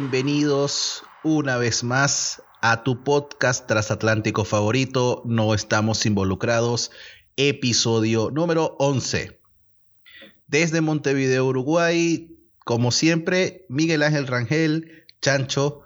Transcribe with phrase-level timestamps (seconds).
[0.00, 5.22] bienvenidos una vez más a tu podcast transatlántico favorito.
[5.24, 6.92] No estamos involucrados.
[7.36, 9.40] Episodio número 11.
[10.46, 15.80] Desde Montevideo, Uruguay, como siempre, Miguel Ángel Rangel, Chancho,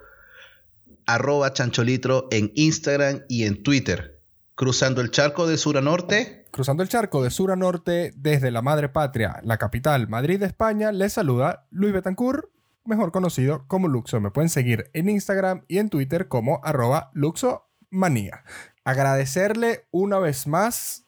[1.07, 4.21] arroba chancholitro en Instagram y en Twitter.
[4.53, 6.45] Cruzando el charco de sur a norte.
[6.51, 10.91] Cruzando el charco de sur a norte desde la madre patria, la capital Madrid España,
[10.91, 12.53] les saluda Luis Betancourt
[12.85, 14.19] mejor conocido como Luxo.
[14.19, 18.43] Me pueden seguir en Instagram y en Twitter como arroba luxomanía.
[18.83, 21.05] Agradecerle una vez más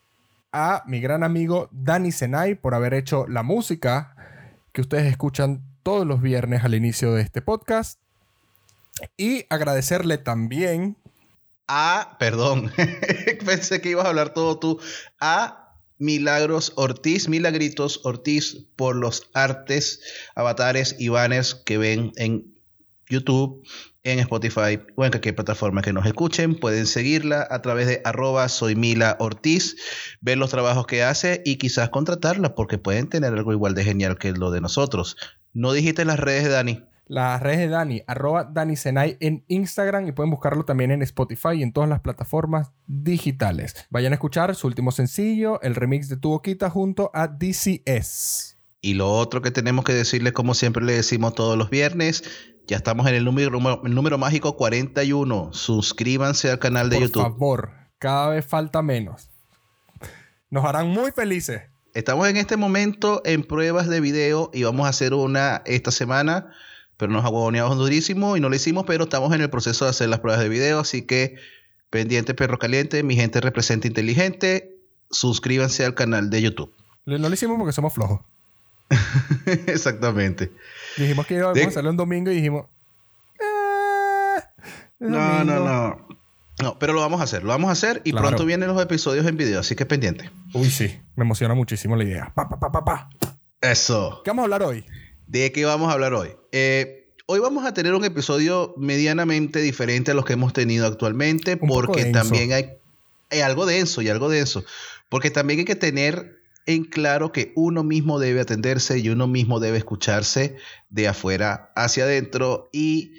[0.51, 4.15] a mi gran amigo Dani Senay por haber hecho la música
[4.71, 7.99] que ustedes escuchan todos los viernes al inicio de este podcast.
[9.17, 10.97] Y agradecerle también
[11.67, 12.71] a, perdón,
[13.45, 14.79] pensé que ibas a hablar todo tú,
[15.19, 15.64] a
[15.97, 20.01] Milagros Ortiz, Milagritos Ortiz, por los artes,
[20.35, 22.55] avatares y banners que ven en
[23.07, 23.63] YouTube,
[24.03, 26.55] en Spotify o en cualquier plataforma que nos escuchen.
[26.55, 29.75] Pueden seguirla a través de arroba soy Mila Ortiz,
[30.21, 34.17] ver los trabajos que hace y quizás contratarla porque pueden tener algo igual de genial
[34.17, 35.17] que lo de nosotros.
[35.53, 36.83] ¿No dijiste las redes de Dani?
[37.07, 41.53] Las redes de Dani, arroba Dani Senay en Instagram y pueden buscarlo también en Spotify
[41.55, 43.75] y en todas las plataformas digitales.
[43.89, 48.57] Vayan a escuchar su último sencillo, el remix de Tu Boquita junto a DCS.
[48.81, 52.23] Y lo otro que tenemos que decirle, como siempre le decimos todos los viernes,
[52.67, 55.53] ya estamos en el número, el número mágico 41.
[55.53, 57.23] Suscríbanse al canal de YouTube.
[57.23, 59.29] Por favor, cada vez falta menos.
[60.49, 61.61] Nos harán muy felices.
[61.93, 66.53] Estamos en este momento en pruebas de video y vamos a hacer una esta semana
[66.97, 70.09] pero nos aguaboneamos durísimo y no lo hicimos, pero estamos en el proceso de hacer
[70.09, 71.35] las pruebas de video, así que
[71.89, 74.77] pendiente perro caliente, mi gente representa inteligente,
[75.11, 76.73] suscríbanse al canal de YouTube.
[77.05, 78.21] No lo hicimos porque somos flojos.
[79.67, 80.51] Exactamente.
[80.97, 82.65] Dijimos que íbamos a hacerlo un domingo y dijimos...
[83.39, 84.41] Eh,
[84.99, 86.07] no, no, no.
[86.61, 89.25] No, pero lo vamos a hacer, lo vamos a hacer y pronto vienen los episodios
[89.25, 90.31] en video, así que pendiente.
[90.53, 92.31] Uy, sí, me emociona muchísimo la idea.
[92.33, 93.09] Pa, pa, pa, pa, pa.
[93.59, 94.21] Eso.
[94.23, 94.85] ¿Qué vamos a hablar hoy?
[95.27, 96.29] ¿De qué vamos a hablar hoy?
[96.51, 101.57] Eh, hoy vamos a tener un episodio medianamente diferente a los que hemos tenido actualmente,
[101.57, 102.69] porque también hay,
[103.31, 104.63] hay, algo denso y algo denso,
[105.09, 109.59] porque también hay que tener en claro que uno mismo debe atenderse y uno mismo
[109.59, 110.57] debe escucharse
[110.89, 113.13] de afuera hacia adentro y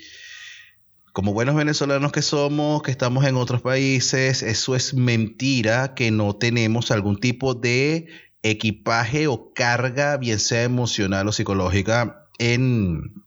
[1.16, 6.36] como buenos venezolanos que somos, que estamos en otros países, eso es mentira que no
[6.36, 8.06] tenemos algún tipo de
[8.42, 13.24] equipaje o carga, bien sea emocional o psicológica, en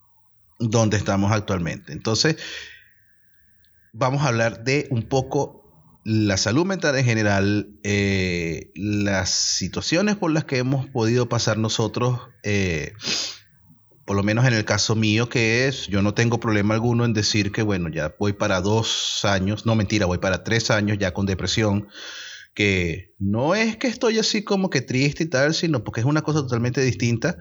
[0.59, 1.93] donde estamos actualmente.
[1.93, 2.37] Entonces,
[3.93, 5.59] vamos a hablar de un poco
[6.03, 12.19] la salud mental en general, eh, las situaciones por las que hemos podido pasar nosotros,
[12.43, 12.93] eh,
[14.05, 17.13] por lo menos en el caso mío, que es, yo no tengo problema alguno en
[17.13, 21.13] decir que, bueno, ya voy para dos años, no mentira, voy para tres años ya
[21.13, 21.89] con depresión
[22.59, 26.23] que no es que estoy así como que triste y tal, sino porque es una
[26.23, 27.37] cosa totalmente distinta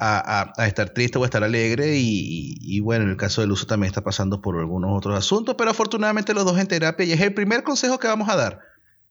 [0.00, 4.02] a, estar triste o estar alegre y, bueno, en el caso del uso también está
[4.02, 7.64] pasando por algunos otros asuntos, pero afortunadamente los dos en terapia y es el primer
[7.64, 8.60] consejo que vamos a dar.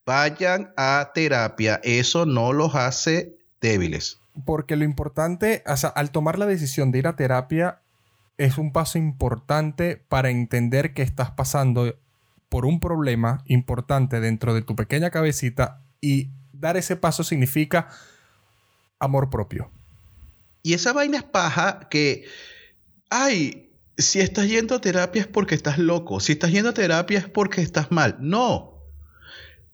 [0.03, 4.17] Vayan a terapia, eso no los hace débiles.
[4.47, 7.81] Porque lo importante, o sea, al tomar la decisión de ir a terapia,
[8.39, 11.93] es un paso importante para entender que estás pasando
[12.51, 17.87] por un problema importante dentro de tu pequeña cabecita y dar ese paso significa
[18.99, 19.71] amor propio.
[20.61, 22.25] Y esa vaina es paja que,
[23.09, 27.19] ay, si estás yendo a terapia es porque estás loco, si estás yendo a terapia
[27.19, 28.17] es porque estás mal.
[28.19, 28.70] No,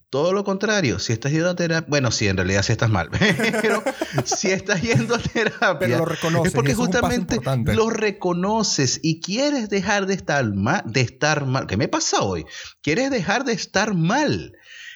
[0.09, 3.09] todo lo contrario, si estás yendo a terapia, bueno, sí, en realidad sí estás mal,
[3.61, 3.83] pero
[4.23, 7.39] si estás yendo a terapia, lo reconoces, es porque justamente
[7.73, 11.67] lo reconoces y quieres dejar de estar mal, de estar mal.
[11.67, 12.45] ¿Qué me pasa hoy?
[12.81, 14.53] Quieres dejar de estar mal.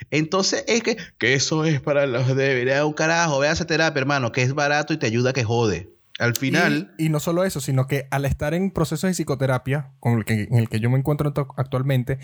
[0.10, 4.32] Entonces es que, que eso es para los de un carajo, ve a terapia, hermano,
[4.32, 5.94] que es barato y te ayuda que jode.
[6.20, 6.94] Al final.
[7.00, 10.44] Y, no solo eso, sino que al estar en procesos de psicoterapia, con el que,
[10.44, 12.20] en el que yo me encuentro actualmente,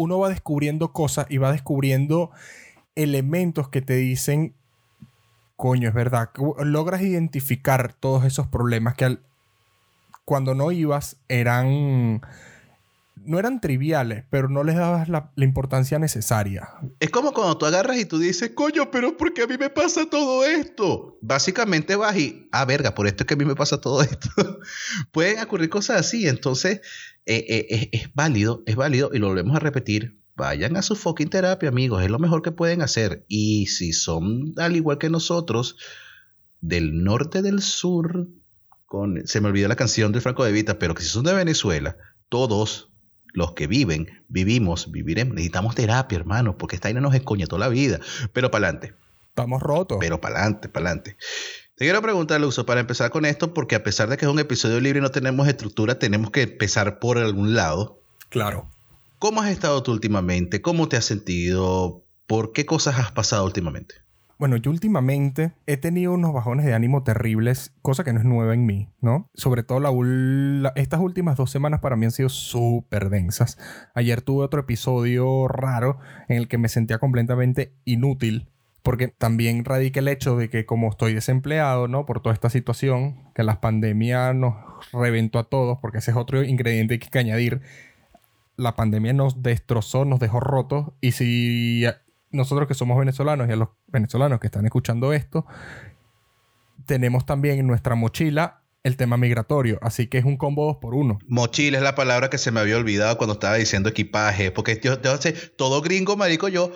[0.00, 2.30] uno va descubriendo cosas y va descubriendo
[2.94, 4.54] elementos que te dicen,
[5.56, 6.30] coño, es verdad,
[6.64, 9.18] logras identificar todos esos problemas que
[10.24, 12.22] cuando no ibas eran
[13.24, 16.68] no eran triviales, pero no les dabas la, importancia necesaria.
[16.98, 19.70] Es como cuando tú agarras y tú dices, coño, pero ¿por qué a mí me
[19.70, 21.18] pasa todo esto?
[21.20, 24.28] Básicamente vas y, ah, verga, por esto es que a mí me pasa todo esto.
[25.12, 26.80] Pueden ocurrir cosas así, entonces
[27.26, 30.18] eh, eh, es, válido, es válido y lo volvemos a repetir.
[30.36, 33.24] Vayan a su fucking terapia, amigos, es lo mejor que pueden hacer.
[33.28, 35.76] Y si son al igual que nosotros,
[36.60, 38.28] del norte, del sur,
[38.86, 41.34] con, se me olvidó la canción de Franco de Vita, pero que si son de
[41.34, 41.96] Venezuela,
[42.30, 42.89] todos
[43.32, 47.14] los que viven, vivimos, viviremos, necesitamos terapia, hermano, porque esta vaina nos
[47.48, 48.00] toda la vida,
[48.32, 48.94] pero para adelante.
[49.28, 49.98] Estamos rotos.
[50.00, 51.16] Pero para adelante, para adelante.
[51.76, 54.38] Te quiero preguntar, Luxo, para empezar con esto, porque a pesar de que es un
[54.38, 58.02] episodio libre y no tenemos estructura, tenemos que empezar por algún lado.
[58.28, 58.68] Claro.
[59.18, 60.60] ¿Cómo has estado tú últimamente?
[60.60, 62.04] ¿Cómo te has sentido?
[62.26, 63.94] ¿Por qué cosas has pasado últimamente?
[64.40, 68.54] Bueno, yo últimamente he tenido unos bajones de ánimo terribles, cosa que no es nueva
[68.54, 69.28] en mí, ¿no?
[69.34, 73.58] Sobre todo la, estas últimas dos semanas para mí han sido súper densas.
[73.94, 78.48] Ayer tuve otro episodio raro en el que me sentía completamente inútil,
[78.82, 82.06] porque también radica el hecho de que como estoy desempleado, ¿no?
[82.06, 84.54] Por toda esta situación, que la pandemia nos
[84.90, 87.60] reventó a todos, porque ese es otro ingrediente que hay que añadir.
[88.56, 91.84] La pandemia nos destrozó, nos dejó rotos, y si
[92.30, 95.46] nosotros que somos venezolanos y a los venezolanos que están escuchando esto,
[96.86, 100.94] tenemos también en nuestra mochila el tema migratorio, así que es un combo dos por
[100.94, 101.18] uno.
[101.26, 105.00] Mochila es la palabra que se me había olvidado cuando estaba diciendo equipaje, porque yo,
[105.02, 106.72] yo sé, todo gringo, marico, yo,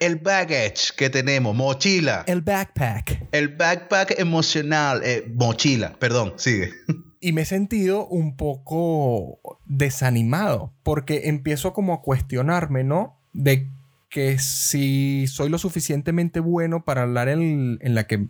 [0.00, 2.24] el baggage que tenemos, mochila.
[2.26, 3.28] El backpack.
[3.32, 6.72] El backpack emocional, eh, mochila, perdón, sigue.
[7.20, 13.20] Y me he sentido un poco desanimado, porque empiezo como a cuestionarme, ¿no?
[13.32, 13.68] De
[14.12, 18.26] que si soy lo suficientemente bueno para hablar en, en la que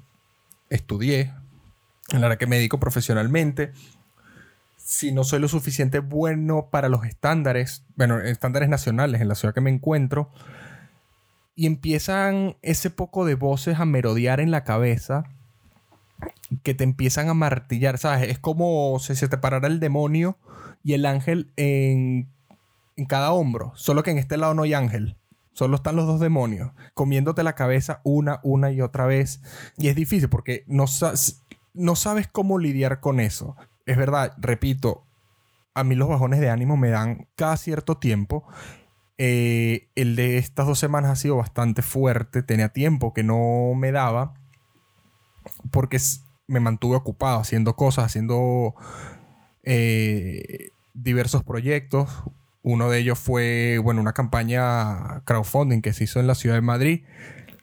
[0.70, 1.34] estudié,
[2.12, 3.72] en la que me dedico profesionalmente,
[4.76, 9.54] si no soy lo suficiente bueno para los estándares, bueno, estándares nacionales en la ciudad
[9.54, 10.30] que me encuentro,
[11.56, 15.24] y empiezan ese poco de voces a merodear en la cabeza
[16.62, 18.28] que te empiezan a martillar, ¿sabes?
[18.28, 20.38] Es como si se te parara el demonio
[20.84, 22.28] y el ángel en,
[22.96, 25.16] en cada hombro, solo que en este lado no hay ángel.
[25.52, 29.42] Solo están los dos demonios comiéndote la cabeza una, una y otra vez.
[29.76, 30.86] Y es difícil porque no,
[31.74, 33.56] no sabes cómo lidiar con eso.
[33.86, 35.04] Es verdad, repito,
[35.74, 38.44] a mí los bajones de ánimo me dan cada cierto tiempo.
[39.18, 42.42] Eh, el de estas dos semanas ha sido bastante fuerte.
[42.42, 44.34] Tenía tiempo que no me daba
[45.70, 45.98] porque
[46.46, 48.74] me mantuve ocupado haciendo cosas, haciendo
[49.62, 52.10] eh, diversos proyectos.
[52.62, 56.60] Uno de ellos fue, bueno, una campaña crowdfunding que se hizo en la ciudad de
[56.62, 57.04] Madrid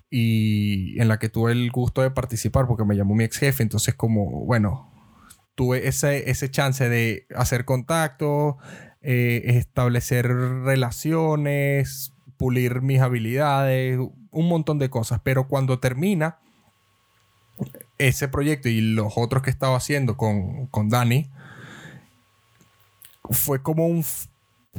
[0.09, 3.63] y en la que tuve el gusto de participar porque me llamó mi ex jefe.
[3.63, 4.91] Entonces, como, bueno,
[5.55, 8.57] tuve ese, ese chance de hacer contacto,
[9.01, 13.99] eh, establecer relaciones, pulir mis habilidades,
[14.31, 15.21] un montón de cosas.
[15.23, 16.39] Pero cuando termina
[17.97, 21.29] ese proyecto y los otros que estaba haciendo con, con Dani,
[23.29, 24.03] fue como un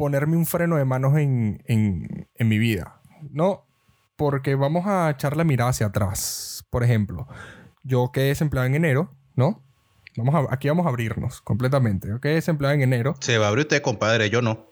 [0.00, 1.62] ponerme un freno de manos en,
[2.38, 3.02] mi vida.
[3.30, 3.66] No,
[4.16, 6.64] porque vamos a echar la mirada hacia atrás.
[6.70, 7.28] Por ejemplo,
[7.82, 9.62] yo quedé desempleado en enero, ¿no?
[10.16, 12.08] Vamos a, aquí vamos a abrirnos completamente.
[12.08, 13.14] Yo quedé desempleado en enero.
[13.20, 14.70] Se va a abrir usted, compadre, yo no.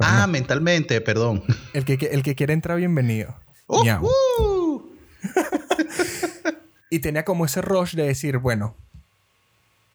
[0.00, 1.44] ah, mentalmente, perdón.
[1.72, 3.36] El que, el que quiere entrar, bienvenido.
[3.68, 3.84] Uh,
[4.40, 4.92] uh.
[6.90, 8.76] y tenía como ese rush de decir, bueno,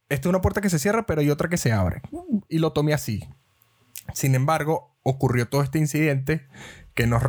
[0.07, 2.01] esta es una puerta que se cierra, pero hay otra que se abre.
[2.47, 3.27] Y lo tomé así.
[4.13, 6.47] Sin embargo, ocurrió todo este incidente
[6.93, 7.23] que nos,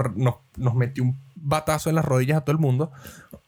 [0.75, 2.93] metió un batazo en las rodillas a todo el mundo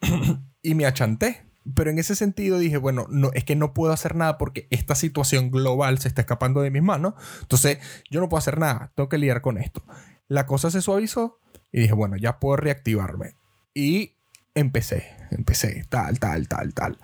[0.62, 1.46] y me achanté.
[1.76, 4.96] Pero en ese sentido dije, bueno, no, es que no puedo hacer nada porque esta
[4.96, 7.14] situación global se está escapando de mis manos.
[7.40, 7.78] Entonces,
[8.10, 9.84] yo no puedo hacer nada, tengo que lidiar con esto.
[10.26, 11.38] La cosa se suavizó
[11.70, 13.36] y dije, bueno, ya puedo reactivarme.
[13.74, 14.16] Y
[14.54, 16.98] empecé, empecé, tal, tal, tal, tal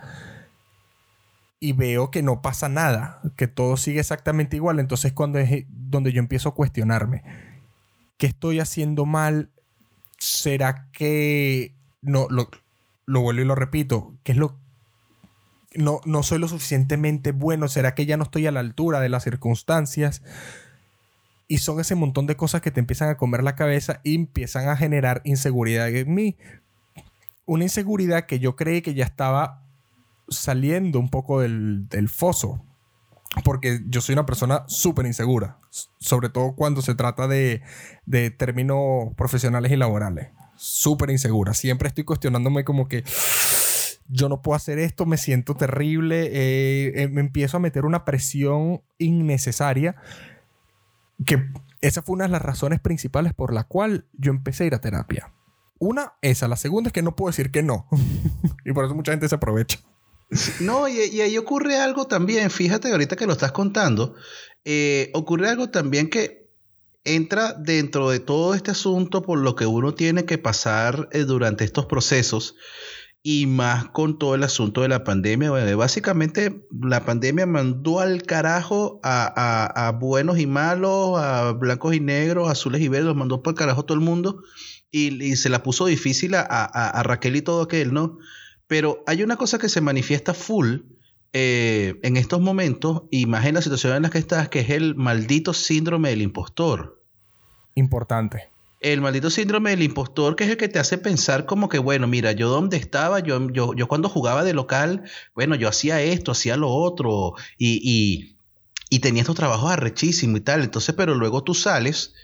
[1.60, 4.78] y veo que no pasa nada, que todo sigue exactamente igual.
[4.78, 7.22] Entonces cuando es donde yo empiezo a cuestionarme,
[8.16, 9.50] ¿qué estoy haciendo mal?
[10.18, 12.48] ¿Será que no lo,
[13.06, 14.14] lo vuelvo y lo repito?
[14.22, 14.56] ¿Qué es lo
[15.74, 17.68] no, no soy lo suficientemente bueno?
[17.68, 20.22] ¿Será que ya no estoy a la altura de las circunstancias?
[21.46, 24.68] Y son ese montón de cosas que te empiezan a comer la cabeza y empiezan
[24.68, 26.36] a generar inseguridad en mí.
[27.46, 29.67] Una inseguridad que yo creí que ya estaba
[30.28, 32.64] saliendo un poco del, foso.
[33.44, 35.58] Porque yo soy una persona súper insegura.
[35.98, 37.62] Sobre todo cuando se trata de,
[38.36, 40.28] términos profesionales y laborales.
[40.56, 41.54] Súper insegura.
[41.54, 43.04] Siempre estoy cuestionándome como que
[44.08, 46.30] yo no puedo hacer esto, me siento terrible.
[46.32, 49.96] Eh, eh, me empiezo a meter una presión innecesaria.
[51.24, 51.44] Que
[51.80, 54.80] esa fue una de las razones principales por la cual yo empecé a ir a
[54.80, 55.32] terapia.
[55.78, 56.48] Una, esa.
[56.48, 57.86] La segunda es que no puedo decir que no.
[58.64, 59.78] y por eso mucha gente se aprovecha.
[60.60, 64.14] No, y, ahí ocurre algo también, fíjate ahorita que lo estás contando,
[64.64, 66.48] eh, ocurre algo también que
[67.04, 71.64] entra dentro de todo este asunto por lo que uno tiene que pasar eh, durante
[71.64, 72.56] estos procesos
[73.22, 75.50] y más con todo el asunto de la pandemia.
[75.50, 82.50] Bueno, básicamente la pandemia mandó al carajo a, buenos y malos, a blancos y negros,
[82.50, 84.42] azules y verdes, mandó por el carajo todo el mundo
[84.90, 88.18] y, se la puso difícil a, Raquel y todo aquel, ¿no?
[88.68, 90.82] Pero hay una cosa que se manifiesta full
[91.32, 94.70] eh, en estos momentos, y más en la situación en la que estás, que es
[94.70, 97.02] el maldito síndrome del impostor.
[97.74, 101.78] Importante el maldito síndrome del impostor, que es el que te hace pensar como que,
[101.78, 105.02] bueno, mira, yo dónde estaba, yo, yo, yo cuando jugaba de local,
[105.34, 108.36] bueno, yo hacía esto, hacía lo otro, y, y,
[108.88, 110.62] y tenía estos trabajos arrechísimos y tal.
[110.62, 112.14] Entonces, pero luego tú sales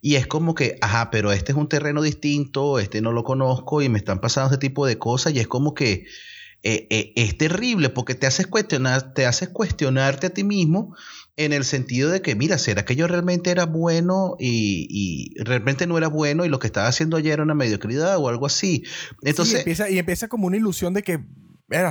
[0.00, 3.82] y es como que, ajá, pero este es un terreno distinto, este no lo conozco
[3.82, 6.06] y me están pasando este tipo de cosas, y es como que
[6.62, 10.94] eh, eh, es terrible porque te haces cuestionar, te haces cuestionarte a ti mismo
[11.36, 15.96] en el sentido de que, mira, ¿será que yo realmente era bueno y, realmente no
[15.96, 18.82] era bueno y lo que estaba haciendo ayer era una mediocridad o algo así?
[19.22, 19.54] Entonces...
[19.54, 21.20] y, empieza, y empieza como una ilusión de que,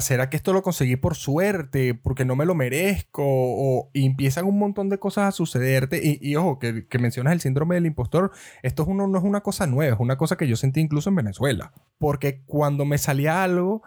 [0.01, 3.23] ¿será que esto lo conseguí por suerte, porque no me lo merezco?
[3.23, 6.01] O, y empiezan un montón de cosas a sucederte.
[6.21, 8.31] Y, ojo, que, mencionas el síndrome del impostor,
[8.63, 11.09] esto es uno, no es una cosa nueva, es una cosa que yo sentí incluso
[11.09, 11.73] en Venezuela.
[11.99, 13.83] Porque cuando me salía algo,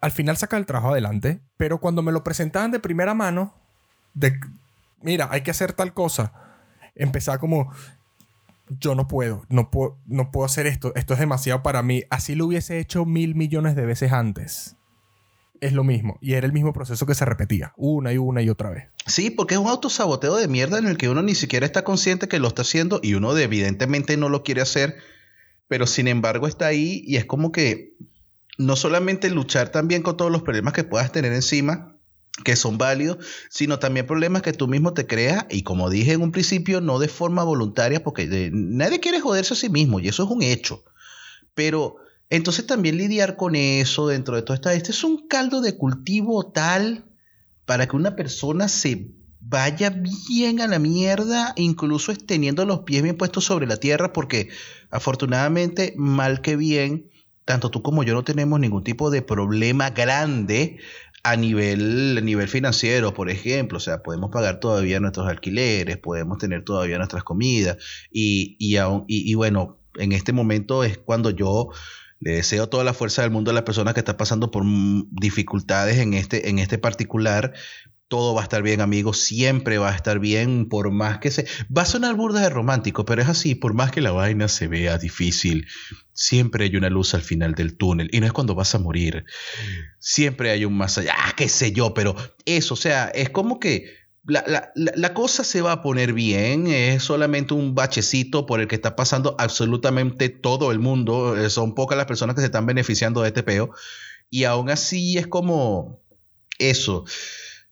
[0.00, 3.54] al final saca el trabajo adelante, pero cuando me lo presentaban de primera mano,
[4.14, 4.38] de
[5.02, 6.32] mira, hay que hacer tal cosa,
[6.94, 7.70] empezaba como,
[8.68, 12.04] yo no puedo, no puedo, no puedo hacer esto, esto es demasiado para mí.
[12.10, 14.76] Así lo hubiese hecho mil millones de veces antes.
[15.62, 16.18] Es lo mismo.
[16.20, 18.88] Y era el mismo proceso que se repetía una y una y otra vez.
[19.06, 22.26] Sí, porque es un autosaboteo de mierda en el que uno ni siquiera está consciente
[22.26, 24.96] que lo está haciendo y uno evidentemente no lo quiere hacer,
[25.68, 27.94] pero sin embargo está ahí y es como que
[28.58, 31.96] no solamente luchar también con todos los problemas que puedas tener encima,
[32.44, 36.22] que son válidos, sino también problemas que tú mismo te creas y como dije en
[36.22, 40.24] un principio, no de forma voluntaria, porque nadie quiere joderse a sí mismo y eso
[40.24, 40.82] es un hecho.
[41.54, 42.01] Pero
[42.32, 46.50] entonces también lidiar con eso dentro de todo esto, este es un caldo de cultivo
[46.50, 47.04] tal
[47.66, 53.18] para que una persona se vaya bien a la mierda, incluso teniendo los pies bien
[53.18, 54.48] puestos sobre la tierra, porque
[54.90, 57.10] afortunadamente, mal que bien,
[57.44, 60.78] tanto tú como yo no tenemos ningún tipo de problema grande
[61.24, 66.38] a nivel, a nivel financiero, por ejemplo, o sea, podemos pagar todavía nuestros alquileres, podemos
[66.38, 67.76] tener todavía nuestras comidas
[68.10, 71.68] y, y, y, bueno, en este momento es cuando yo
[72.22, 74.64] le deseo toda la fuerza del mundo a las personas que están pasando por
[75.10, 77.52] dificultades en este, en este particular,
[78.06, 81.46] todo va a estar bien, amigos, siempre va a estar bien, por más que se...
[81.76, 84.68] Va a sonar burda de romántico, pero es así, por más que la vaina se
[84.68, 85.66] vea difícil,
[86.12, 89.24] siempre hay una luz al final del túnel, y no es cuando vas a morir,
[89.98, 92.14] siempre hay un más allá, ah, qué sé yo, pero
[92.44, 97.02] eso, o sea, es como que la, la, cosa se va a poner bien, es
[97.02, 101.96] solamente un bachecito por el que está pasando absolutamente todo el mundo, eh, son pocas
[101.96, 103.70] las personas que se están beneficiando de este peo,
[104.30, 106.00] y aún así es como
[106.58, 107.04] eso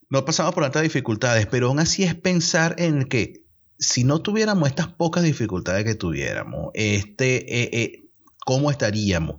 [0.09, 3.45] no pasamos por tantas dificultades, pero aún así es pensar en que
[3.79, 8.11] si no tuviéramos estas pocas dificultades que tuviéramos, este, eh, eh,
[8.45, 9.37] ¿cómo estaríamos?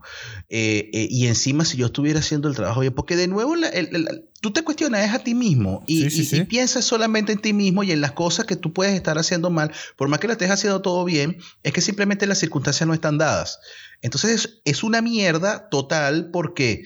[0.47, 3.53] Y encima si yo estuviera haciendo el trabajo bien, porque de nuevo
[4.41, 6.09] tú te cuestionas a ti mismo y,
[6.45, 9.71] piensas solamente en ti mismo y en las cosas que tú puedes estar haciendo mal,
[9.95, 13.19] por más que lo estés haciendo todo bien, es que simplemente las circunstancias no están
[13.19, 13.59] dadas.
[14.01, 16.83] Entonces es una mierda total porque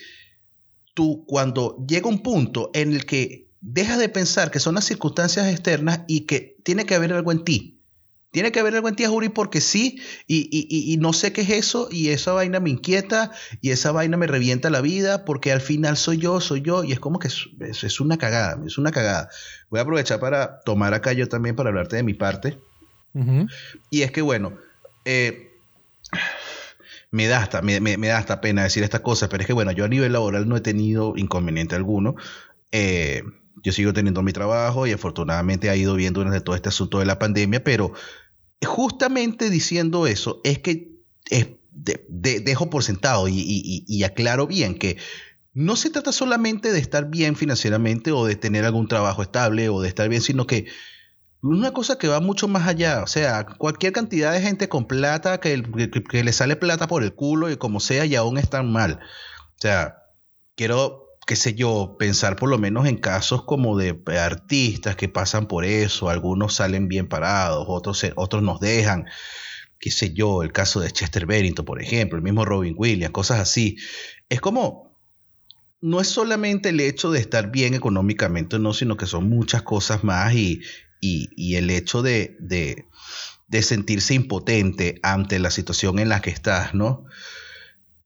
[0.93, 5.47] tú cuando llega un punto en el que deja de pensar que son las circunstancias
[5.47, 7.81] externas y que tiene que haber algo en ti.
[8.35, 11.87] Tiene que haber algo en ti, Juri, porque sí, y, no sé qué es eso,
[11.89, 15.95] y esa vaina me inquieta, y esa vaina me revienta la vida, porque al final
[15.95, 19.29] soy yo, soy yo, y es como que es, es una cagada, es una cagada.
[19.69, 22.59] Voy a aprovechar para tomar acá yo también para hablarte de mi parte.
[23.89, 24.57] Y es que, bueno,
[25.05, 25.53] eh,
[27.11, 29.71] me da, hasta, me, me, da hasta pena decir estas cosas, pero es que, bueno,
[29.71, 32.15] yo a nivel laboral no he tenido inconveniente alguno.
[32.73, 33.23] Eh,
[33.63, 37.05] yo sigo teniendo mi trabajo y afortunadamente ha ido bien durante todo este asunto de
[37.05, 37.93] la pandemia, pero
[38.63, 40.95] justamente diciendo eso es que
[41.71, 44.97] dejo por sentado y, aclaro bien que
[45.53, 49.81] no se trata solamente de estar bien financieramente o de tener algún trabajo estable o
[49.81, 50.67] de estar bien, sino que
[51.41, 55.39] una cosa que va mucho más allá, o sea, cualquier cantidad de gente con plata
[55.39, 55.63] que,
[56.09, 58.99] que le sale plata por el culo y como sea y aún están mal.
[59.55, 59.97] O sea,
[60.55, 65.47] quiero qué sé yo, pensar por lo menos en casos como de artistas que pasan
[65.47, 69.05] por eso, algunos salen bien parados, otros, otros nos dejan,
[69.79, 73.39] qué sé yo, el caso de Chester Bennington, por ejemplo, el mismo Robin Williams, cosas
[73.39, 73.77] así.
[74.29, 74.95] Es como,
[75.81, 80.03] no es solamente el hecho de estar bien económicamente, no, sino que son muchas cosas
[80.03, 80.61] más y,
[81.01, 82.85] y, el hecho de, de,
[83.47, 87.05] de sentirse impotente ante la situación en la que estás, ¿no?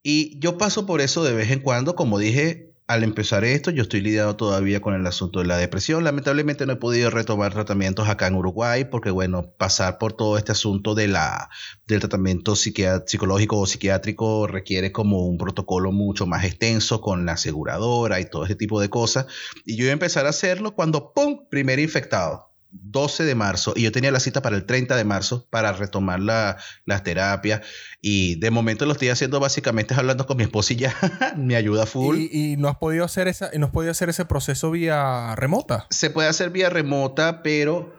[0.04, 3.84] Y yo paso por eso de vez en cuando, como dije, al empezar esto, yo
[3.84, 6.04] estoy lidiado todavía con el asunto de la depresión.
[6.04, 10.54] Lamentablemente no he podido retomar tratamientos acá en Uruguay porque, bueno, pasar por todo este
[10.54, 11.52] asunto de la,
[11.86, 18.20] del tratamiento psicológico o psiquiátrico requiere como un protocolo mucho más extenso con la aseguradora
[18.22, 19.28] y todo ese tipo de cosas.
[19.66, 22.49] Y yo iba a empezar a hacerlo cuando, ¡pum!, primer infectado.
[22.72, 26.20] 12 de marzo y yo tenía la cita para el 30 de marzo para retomar
[26.20, 27.62] la, las terapias
[28.02, 30.96] y de momento lo estoy haciendo básicamente hablando con mi esposa y ya
[31.38, 32.18] me ayuda full.
[32.20, 35.88] ¿Y, no has podido hacer esa, no has podido hacer ese proceso vía remota?
[35.90, 37.96] Se puede hacer vía remota, pero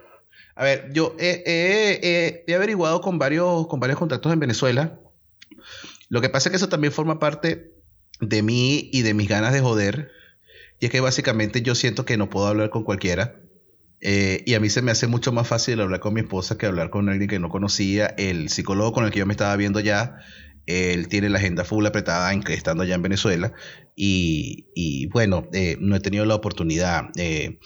[0.54, 5.00] a ver, yo he, he averiguado con varios, con varios contactos en Venezuela.
[6.08, 7.72] Lo que pasa es que eso también forma parte
[8.20, 10.10] de mí y de mis ganas de joder.
[10.78, 13.36] Y es que básicamente yo siento que no puedo hablar con cualquiera
[14.00, 16.66] eh, y a mí se me hace mucho más fácil hablar con mi esposa que
[16.66, 18.06] hablar con alguien que no conocía.
[18.06, 20.16] El psicólogo con el que yo me estaba viendo ya,
[20.66, 23.52] él tiene la agenda full apretada estando allá en Venezuela.
[23.96, 27.10] Y, bueno, eh, no he tenido la oportunidad.
[27.16, 27.58] Eh,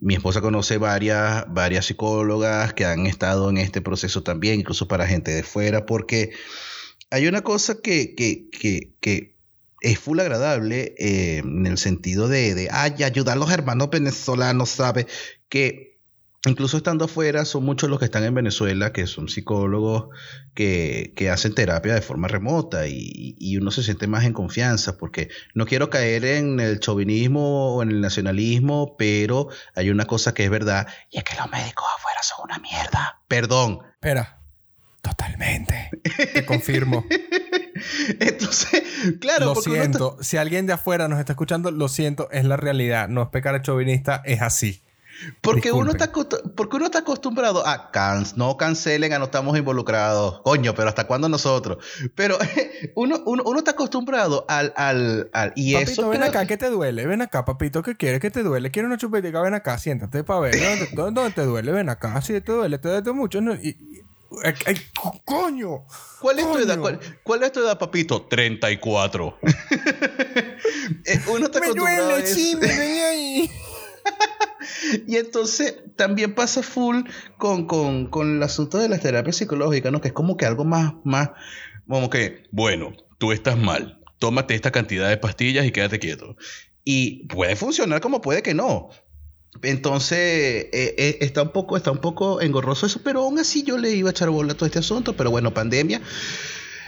[0.00, 5.06] mi esposa conoce varias, varias psicólogas que han estado en este proceso también, incluso para
[5.06, 6.30] gente de fuera, porque
[7.10, 9.31] hay una cosa que, que, que, que
[9.82, 14.70] es full agradable eh, en el sentido de, de, ay, ayudar a los hermanos venezolanos,
[14.70, 15.06] ¿sabe?
[15.48, 15.98] Que
[16.46, 20.08] incluso estando afuera, son muchos los que están en Venezuela, que son psicólogos,
[20.54, 24.96] que, que hacen terapia de forma remota y, y, uno se siente más en confianza,
[24.96, 30.34] porque no quiero caer en el chauvinismo o en el nacionalismo, pero hay una cosa
[30.34, 33.20] que es verdad, y es que los médicos afuera son una mierda.
[33.28, 33.80] Perdón.
[33.94, 34.38] Espera.
[35.00, 35.90] Totalmente.
[36.32, 37.04] Te confirmo.
[38.20, 38.82] Entonces,
[39.20, 39.46] claro.
[39.46, 40.16] Lo siento.
[40.20, 43.08] Si alguien de afuera nos está escuchando, lo siento, es la realidad.
[43.08, 44.82] No es pecar a chauvinista, es así.
[45.40, 46.10] Porque uno, está,
[46.56, 47.90] porque uno está acostumbrado a
[48.36, 50.40] no cancelen, a no estamos involucrados.
[50.42, 51.84] Coño, pero ¿hasta cuándo nosotros?
[52.14, 52.38] Pero
[52.94, 54.72] uno, uno, está acostumbrado al.
[54.76, 57.06] al, al y papito, ven acá, ¿qué te duele?
[57.06, 58.20] Ven acá, papito, ¿qué quieres?
[58.20, 58.70] ¿Qué te duele?
[58.70, 59.40] ¿Quieres una chupetica?
[59.42, 60.54] Ven acá, siéntate para ver.
[60.94, 61.72] ¿Dónde, ¿Dónde, te duele?
[61.72, 62.20] Ven acá.
[62.22, 63.40] Si te duele, te duele mucho.
[63.40, 63.76] No, y,
[65.24, 65.86] ¡Coño!
[66.20, 66.78] ¿Cuál es tu edad?
[67.22, 68.22] ¿Cuál, es tu edad, papito?
[68.26, 69.38] 34.
[71.04, 73.50] Eh, uno está me duele, sí, me ahí.
[75.06, 77.02] y entonces también pasa full
[77.38, 80.00] con, con, con, el asunto de las terapias psicológicas, ¿no?
[80.00, 81.30] Que es como que algo más, más,
[81.88, 86.36] como que, bueno, tú estás mal, tómate esta cantidad de pastillas y quédate quieto.
[86.84, 88.90] Y puede funcionar como puede que no.
[89.60, 93.76] Entonces, eh, eh, está, un poco, está un poco engorroso eso, pero aún así yo
[93.76, 95.14] le iba a echar bola a todo este asunto.
[95.14, 96.00] Pero bueno, pandemia,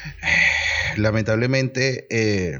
[0.96, 2.58] lamentablemente, eh,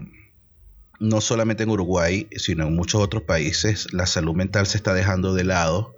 [1.00, 5.34] no solamente en Uruguay, sino en muchos otros países, la salud mental se está dejando
[5.34, 5.94] de lado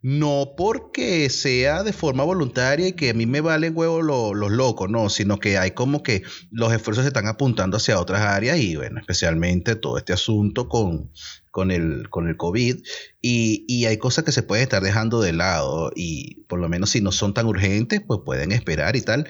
[0.00, 4.88] no porque sea de forma voluntaria y que a mí me valen huevo los locos,
[4.88, 6.22] no, sino que hay como que
[6.52, 11.10] los esfuerzos se están apuntando hacia otras áreas y bueno, especialmente todo este asunto con,
[11.58, 12.76] con, el, con el COVID
[13.20, 16.90] y, y hay cosas que se pueden estar dejando de lado y por lo menos
[16.90, 19.26] si no son tan urgentes, pues pueden esperar y tal.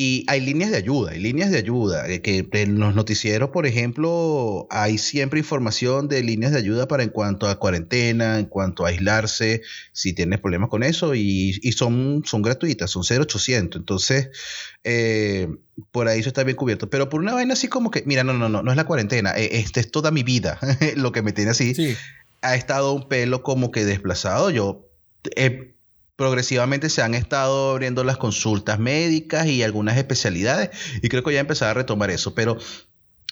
[0.00, 3.66] Y hay líneas de ayuda, hay líneas de ayuda, eh, que en los noticieros, por
[3.66, 8.86] ejemplo, hay siempre información de líneas de ayuda para en cuanto a cuarentena, en cuanto
[8.86, 13.80] a aislarse, si tienes problemas con eso, y, son, son gratuitas, son 0800.
[13.80, 14.28] Entonces,
[14.84, 15.48] eh,
[15.90, 16.88] por ahí eso está bien cubierto.
[16.88, 19.32] Pero por una vaina así como que, mira, no, no, no, no es la cuarentena,
[19.36, 20.60] eh, este es toda mi vida,
[20.94, 21.74] lo que me tiene así.
[22.40, 24.50] Ha estado un pelo como que desplazado.
[24.50, 24.88] Yo
[26.18, 31.38] progresivamente se han estado abriendo las consultas médicas y algunas especialidades y creo que ya
[31.38, 32.58] empezado a retomar eso, pero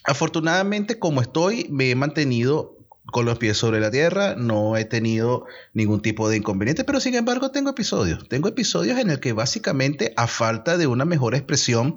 [0.04, 5.46] afortunadamente como estoy me he mantenido con los pies sobre la tierra, no he tenido
[5.74, 10.14] ningún tipo de inconveniente, pero sin embargo tengo episodios, tengo episodios en el que básicamente
[10.16, 11.96] a falta de una mejor expresión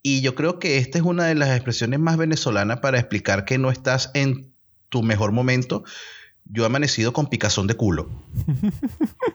[0.00, 3.58] y yo creo que esta es una de las expresiones más venezolanas para explicar que
[3.58, 4.54] no estás en
[4.90, 5.82] tu mejor momento,
[6.52, 8.08] yo he amanecido con picazón de culo.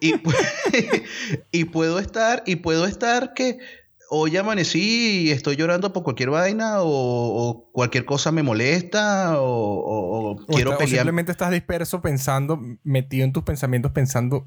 [0.02, 0.14] y,
[1.52, 3.60] y, puedo estar, y puedo estar que
[4.10, 10.78] hoy amanecí y estoy llorando por cualquier vaina o, cualquier cosa me molesta o, quiero
[10.78, 11.00] pelear.
[11.00, 14.46] simplemente estás disperso pensando, metido en tus pensamientos pensando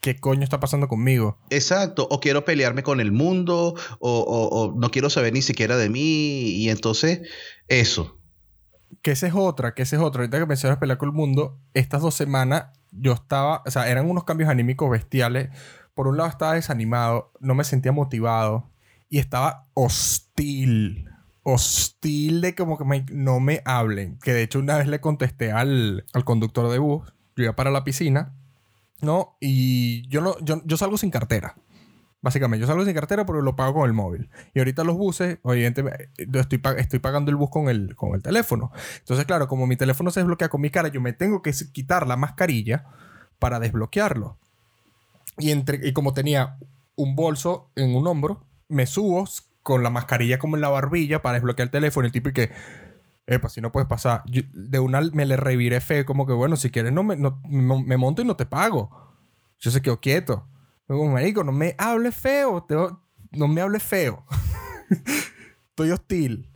[0.00, 1.38] qué coño está pasando conmigo.
[1.50, 6.50] Exacto, o quiero pelearme con el mundo o no quiero saber ni siquiera de mí
[6.50, 7.22] y entonces
[7.68, 8.18] eso.
[9.02, 10.22] Que esa es otra, que esa es otra.
[10.22, 14.08] Ahorita que mencionas pelear con el mundo, estas dos semanas yo estaba, o sea, eran
[14.08, 15.50] unos cambios anímicos bestiales.
[15.94, 18.70] Por un lado estaba desanimado, no me sentía motivado
[19.08, 21.08] y estaba hostil.
[21.42, 24.18] Hostil de como que no me hablen.
[24.18, 27.70] Que de hecho una vez le contesté al, al conductor de bus, yo iba para
[27.70, 28.34] la piscina,
[29.00, 29.36] ¿no?
[29.40, 31.56] Y yo, no, yo, yo salgo sin cartera.
[32.26, 34.28] Básicamente, yo salgo sin cartera porque lo pago con el móvil.
[34.52, 38.72] Y ahorita los buses, evidentemente, estoy, estoy pagando el bus con el, con el teléfono.
[38.98, 42.04] Entonces, claro, como mi teléfono se desbloquea con mi cara, yo me tengo que quitar
[42.08, 42.86] la mascarilla
[43.38, 44.38] para desbloquearlo.
[45.38, 46.58] Y, entre, y como tenía
[46.96, 49.28] un bolso en un hombro, me subo
[49.62, 52.06] con la mascarilla como en la barbilla para desbloquear el teléfono.
[52.06, 52.50] El tipo y que,
[53.28, 54.24] epa, si no puedes pasar.
[54.24, 57.96] de una me le reviré fe, como que, bueno, si quieres, no me, no, me
[57.96, 58.90] monto y no te pago.
[59.60, 60.48] Yo se quedó quieto.
[60.86, 62.66] Como, marico, no me hables feo.
[63.32, 64.24] no me hables feo.
[65.70, 66.48] Estoy hostil.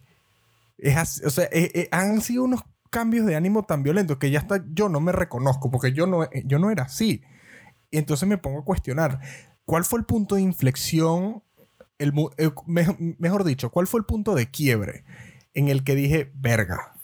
[0.78, 4.40] Es o sea, eh, eh, han sido unos cambios de ánimo tan violentos que ya
[4.40, 7.22] hasta yo no me reconozco porque yo no, yo no era así.
[7.90, 9.20] Y entonces me pongo a cuestionar,
[9.64, 11.42] ¿cuál fue el punto de inflexión?
[11.98, 12.50] El, eh,
[13.18, 15.04] mejor, dicho, ¿cuál fue el punto de quiebre
[15.54, 16.94] en el que dije, verga?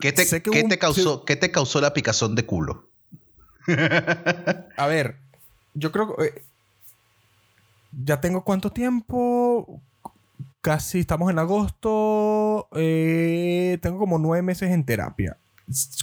[0.00, 2.90] ¿Qué, te, te causó, ¿Qué te causó la picazón de culo?
[4.76, 5.20] a ver,
[5.76, 6.24] yo creo que...
[6.24, 6.44] Eh,
[8.04, 9.80] ya tengo cuánto tiempo.
[10.60, 12.68] Casi estamos en agosto.
[12.72, 15.38] Eh, tengo como nueve meses en terapia.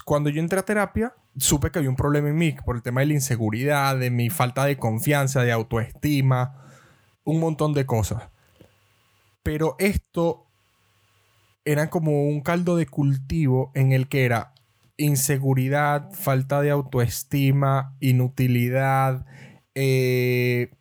[0.06, 3.02] Cuando yo entré a terapia, supe que había un problema en mí por el tema
[3.02, 6.66] de la inseguridad, de mi falta de confianza, de autoestima,
[7.24, 8.24] un montón de cosas.
[9.42, 10.46] Pero esto
[11.66, 14.54] era como un caldo de cultivo en el que era
[14.98, 19.26] inseguridad, falta de autoestima, inutilidad,
[19.76, 20.72] eh,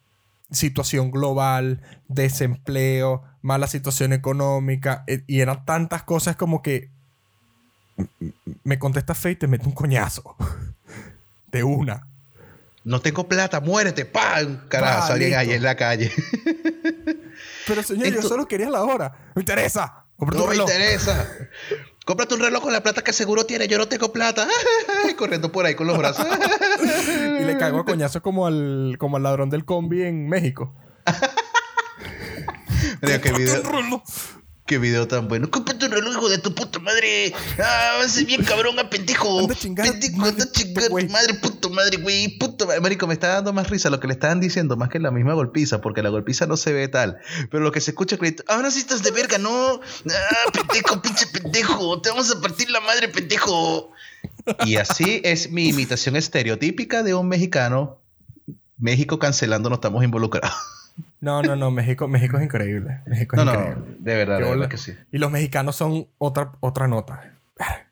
[0.50, 6.90] situación global, desempleo, mala situación económica, eh, y eran tantas cosas como que
[8.64, 10.36] me contesta fe y te mete un coñazo.
[11.52, 12.06] De una.
[12.84, 14.66] No tengo plata, muérete, ¡pam!
[14.68, 16.10] Carajo, alguien ahí en la calle.
[17.66, 19.30] Pero señor, yo solo quería la hora.
[19.34, 20.04] Me interesa.
[20.18, 21.28] no me interesa.
[22.04, 23.68] Cómprate un reloj con la plata que seguro tiene.
[23.68, 24.48] Yo no tengo plata.
[25.16, 26.26] Corriendo por ahí con los brazos.
[27.42, 30.74] Y le caigo a coñazo como al, como al ladrón del combi en México.
[33.02, 33.62] Mira qué video.
[34.66, 35.50] Qué video tan bueno.
[35.50, 37.34] Cómprate un reloj, hijo de tu puta madre.
[37.58, 39.40] Ah, va a ser bien cabrón a pendejo.
[39.40, 40.90] Anda pendejo, anda chingar.
[41.10, 42.38] Madre, puto madre, güey.
[42.38, 42.80] Puto madre.
[42.80, 45.34] Marico, me está dando más risa lo que le estaban diciendo, más que la misma
[45.34, 47.18] golpiza, porque la golpiza no se ve tal.
[47.50, 49.80] Pero lo que se escucha es ahora sí estás de verga, ¿no?
[49.80, 52.00] Ah, pendejo, pinche pendejo.
[52.00, 53.90] Te vamos a partir la madre, pendejo.
[54.64, 57.98] Y así es mi imitación estereotípica de un mexicano.
[58.78, 60.56] México cancelando, no estamos involucrados.
[61.20, 63.00] No, no, no, México, México es increíble.
[63.06, 63.74] México es increíble.
[63.76, 64.92] No, de verdad, de verdad que sí.
[65.12, 67.32] Y los mexicanos son otra, otra nota.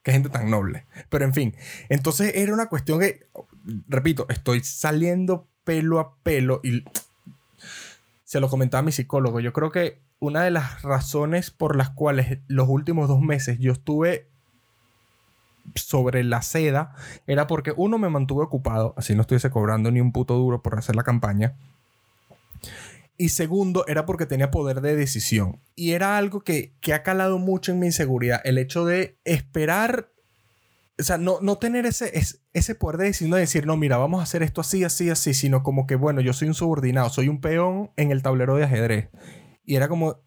[0.02, 0.86] Qué gente tan noble.
[1.08, 1.54] Pero en fin,
[1.88, 3.28] entonces era una cuestión que,
[3.88, 6.84] repito, estoy saliendo pelo a pelo y
[8.24, 9.40] se lo comentaba a mi psicólogo.
[9.40, 13.72] Yo creo que una de las razones por las cuales los últimos dos meses yo
[13.72, 14.28] estuve
[15.74, 16.94] sobre la seda
[17.26, 20.78] era porque uno me mantuve ocupado, así no estuviese cobrando ni un puto duro por
[20.78, 21.54] hacer la campaña.
[23.20, 25.60] Y segundo, era porque tenía poder de decisión.
[25.74, 28.40] Y era algo que, ha calado mucho en mi inseguridad.
[28.44, 30.10] El hecho de esperar,
[30.98, 32.10] o sea, no, no tener ese,
[32.54, 35.34] ese poder de decisión de decir, no, mira, vamos a hacer esto así, así, así,
[35.34, 38.64] sino como que, bueno, yo soy un subordinado, soy un peón en el tablero de
[38.64, 39.10] ajedrez.
[39.66, 40.22] Y era como,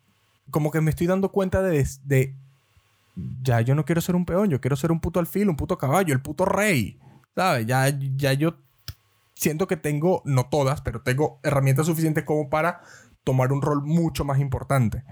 [0.51, 2.37] como que me estoy dando cuenta de, de,
[3.41, 5.79] ya yo no quiero ser un peón, yo quiero ser un puto alfil, un puto
[5.79, 6.99] caballo, el puto rey.
[7.35, 7.65] ¿Sabes?
[7.65, 8.62] Ya, ya yo
[9.43, 12.81] siento que tengo, no todas, pero tengo herramientas suficientes como para
[13.23, 15.03] tomar un rol mucho más importante.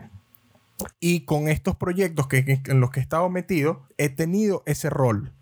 [0.99, 5.33] Y con estos proyectos que, en los que he estado metido, he tenido ese rol.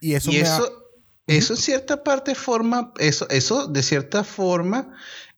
[0.00, 0.70] Y eso, eso,
[1.26, 4.94] eso en cierta parte forma, eso, eso de cierta forma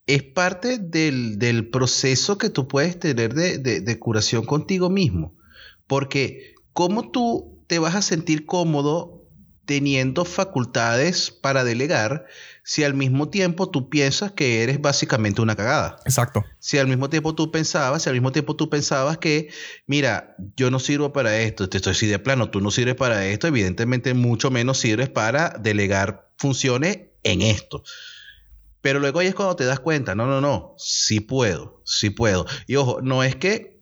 [0.07, 5.35] es parte del, proceso que tú puedes tener de, de curación contigo mismo.
[5.87, 9.20] Porque ¿cómo tú te vas a sentir cómodo
[9.71, 12.27] teniendo facultades para delegar
[12.65, 16.01] si al mismo tiempo tú piensas que eres básicamente una cagada.
[16.05, 16.45] Exacto.
[16.59, 19.49] Si al mismo tiempo tú pensabas, si al mismo tiempo tú pensabas que,
[19.87, 23.25] mira, yo no sirvo para esto, te estoy así de plano, tú no sirves para
[23.27, 27.85] esto, evidentemente mucho menos sirves para delegar funciones en esto.
[28.81, 32.45] Pero luego ahí es cuando te das cuenta, no, no, no, sí puedo, sí puedo.
[32.67, 33.80] Y ojo, no es que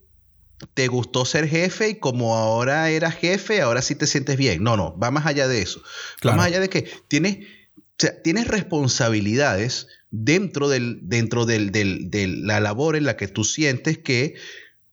[0.74, 4.62] te gustó ser jefe y como ahora eras jefe, ahora sí te sientes bien.
[4.62, 5.82] No, no, va más allá de eso.
[6.26, 7.38] Va más allá de que tienes,
[8.24, 14.34] tienes responsabilidades dentro, del, dentro del, de la labor en la que tú sientes que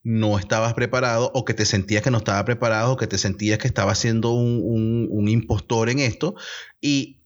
[0.03, 3.57] no estabas preparado o que te sentías que no estaba preparado o que te sentías
[3.57, 6.35] que estaba siendo un, impostor en esto.
[6.79, 7.21] Y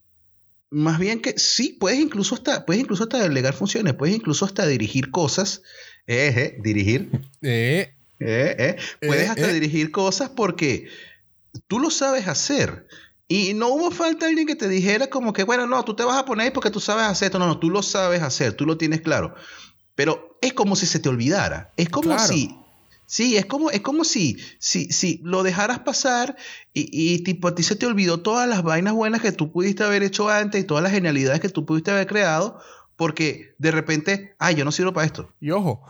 [0.70, 4.66] más bien que sí, puedes incluso hasta, puedes incluso hasta delegar funciones, puedes incluso hasta
[4.66, 5.62] dirigir cosas.
[6.08, 7.12] Eh, eh dirigir.
[7.42, 8.78] Eh, eh, eh.
[9.06, 10.88] Puedes hasta dirigir cosas porque
[11.68, 12.88] tú lo sabes hacer.
[13.28, 16.18] Y no hubo falta alguien que te dijera como que, bueno, no, tú te vas
[16.18, 17.40] a poner porque tú sabes hacer esto.
[17.40, 19.36] No, no, tú lo sabes hacer, tú lo tienes claro.
[19.96, 21.72] Pero es como si se te olvidara.
[21.78, 22.56] Es como si...
[23.06, 26.38] Sí, es como, es como si, si, si lo dejaras pasar
[26.76, 29.84] y, y, tipo a ti se te olvidó todas las vainas buenas que tú pudiste
[29.84, 32.60] haber hecho antes y todas las genialidades que tú pudiste haber creado
[33.00, 35.34] porque de repente, ay, yo no sirvo para esto.
[35.40, 35.88] Y ojo,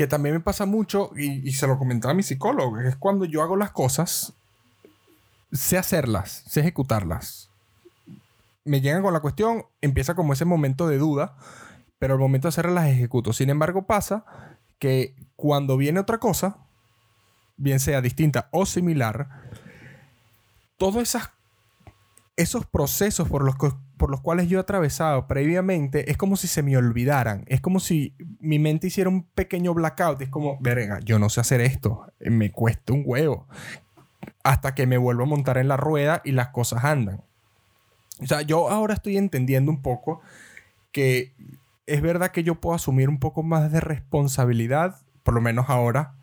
[0.00, 3.42] que también me pasa mucho, y, se lo comentaba a mi psicólogo, es cuando yo
[3.42, 4.32] hago las cosas
[5.52, 7.50] sé hacerlas, sé ejecutarlas.
[8.64, 11.36] Me llegan con la cuestión, empieza como ese momento de duda,
[11.98, 13.34] pero al momento de hacerlas las ejecuto.
[13.34, 14.24] Sin embargo, pasa
[14.78, 16.56] que cuando viene otra cosa,
[17.58, 19.28] bien sea distinta o similar,
[20.78, 21.14] todos
[22.36, 23.56] esos procesos por los,
[24.00, 27.44] por los cuales yo he atravesado previamente es como si se me olvidaran.
[27.48, 30.22] Es como si mi mente hiciera un pequeño blackout.
[30.22, 32.06] Es como, verga, yo no sé hacer esto.
[32.18, 33.46] Me cuesta un huevo
[34.42, 37.20] hasta que me vuelvo a montar en la rueda y las cosas andan.
[38.22, 40.22] O sea, yo ahora estoy entendiendo un poco
[40.92, 41.34] que
[41.84, 46.14] es verdad que yo puedo asumir un poco más de responsabilidad, por lo menos ahora,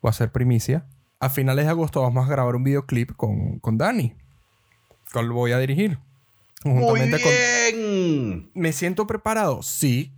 [0.00, 0.86] voy a hacer primicia.
[1.18, 4.14] A finales de agosto vamos a grabar un videoclip con, con Dani,
[5.12, 5.98] cual voy a dirigir.
[6.64, 8.50] Muy bien.
[8.54, 9.62] ¿Me siento preparado?
[9.62, 10.12] Sí.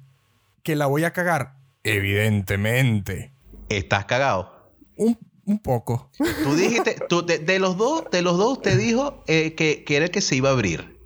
[0.63, 1.57] ¿Que la voy a cagar?
[1.85, 3.33] Evidentemente.
[3.69, 4.73] ¿Estás cagado?
[4.97, 6.11] Un un poco.
[6.43, 10.07] Tú dijiste, tú, de, los dos, de los dos te dijo eh, que, que, era
[10.07, 10.99] el que se iba a abrir.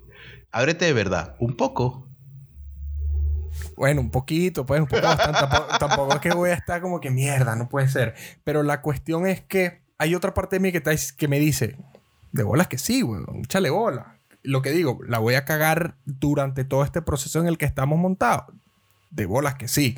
[0.51, 2.07] Ábrete de verdad, un poco.
[3.77, 5.39] Bueno, un poquito, pues, un poco bastante.
[5.79, 8.15] tampoco, es que voy a estar como que mierda, no puede ser.
[8.43, 10.81] Pero la cuestión es que hay otra parte de mí que,
[11.17, 11.77] que me dice,
[12.31, 14.17] de bolas que sí, weón, échale bola.
[14.43, 17.99] Lo que digo, la voy a cagar durante todo este proceso en el que estamos
[17.99, 18.45] montados.
[19.09, 19.97] De bolas que sí.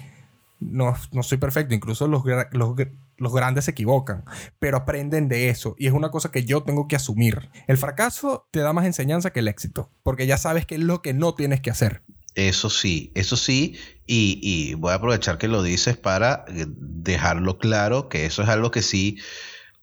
[0.59, 1.73] No, no soy perfecto.
[1.73, 4.23] Incluso los, los, grandes se equivocan,
[4.59, 7.49] pero aprenden de eso y es una cosa que yo tengo que asumir.
[7.67, 11.01] El fracaso te da más enseñanza que el éxito, porque ya sabes qué es lo
[11.01, 12.01] que no tienes que hacer.
[12.35, 13.77] Eso sí, eso sí,
[14.07, 18.71] y, voy a aprovechar que lo dices para eh, dejarlo claro que eso es algo
[18.71, 19.19] que sí,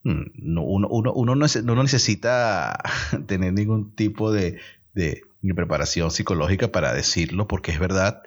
[0.05, 2.79] mm, uno, uno, no, necesita
[3.27, 4.59] tener ningún tipo de,
[4.95, 5.23] de
[5.55, 8.23] preparación psicológica para decirlo, porque es verdad,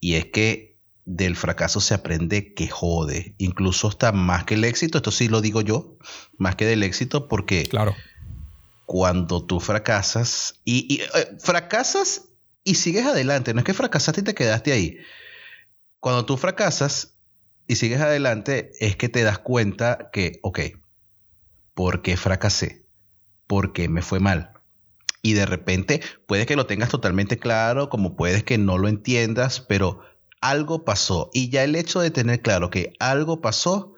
[0.00, 0.68] y es que
[1.08, 3.34] del fracaso se aprende que jode.
[3.38, 5.96] Incluso está más que el éxito, esto sí lo digo yo,
[6.36, 7.96] más que del éxito, porque claro.
[8.84, 12.28] cuando tú fracasas y, eh, fracasas
[12.62, 14.98] y sigues adelante, no es que fracasaste y te quedaste ahí.
[15.98, 17.14] Cuando tú fracasas
[17.66, 20.60] y sigues adelante, es que te das cuenta que, ok,
[21.78, 22.88] ¿por qué fracasé?
[23.46, 24.50] ¿Por qué me fue mal?
[25.22, 29.60] Y de repente puede que lo tengas totalmente claro, como puedes que no lo entiendas,
[29.60, 30.00] pero
[30.40, 31.30] algo pasó.
[31.32, 33.94] Y ya el hecho de tener claro que algo pasó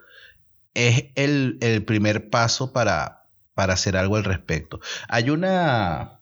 [0.75, 4.81] es el, primer paso para, para, hacer algo al respecto.
[5.09, 6.21] Hay una,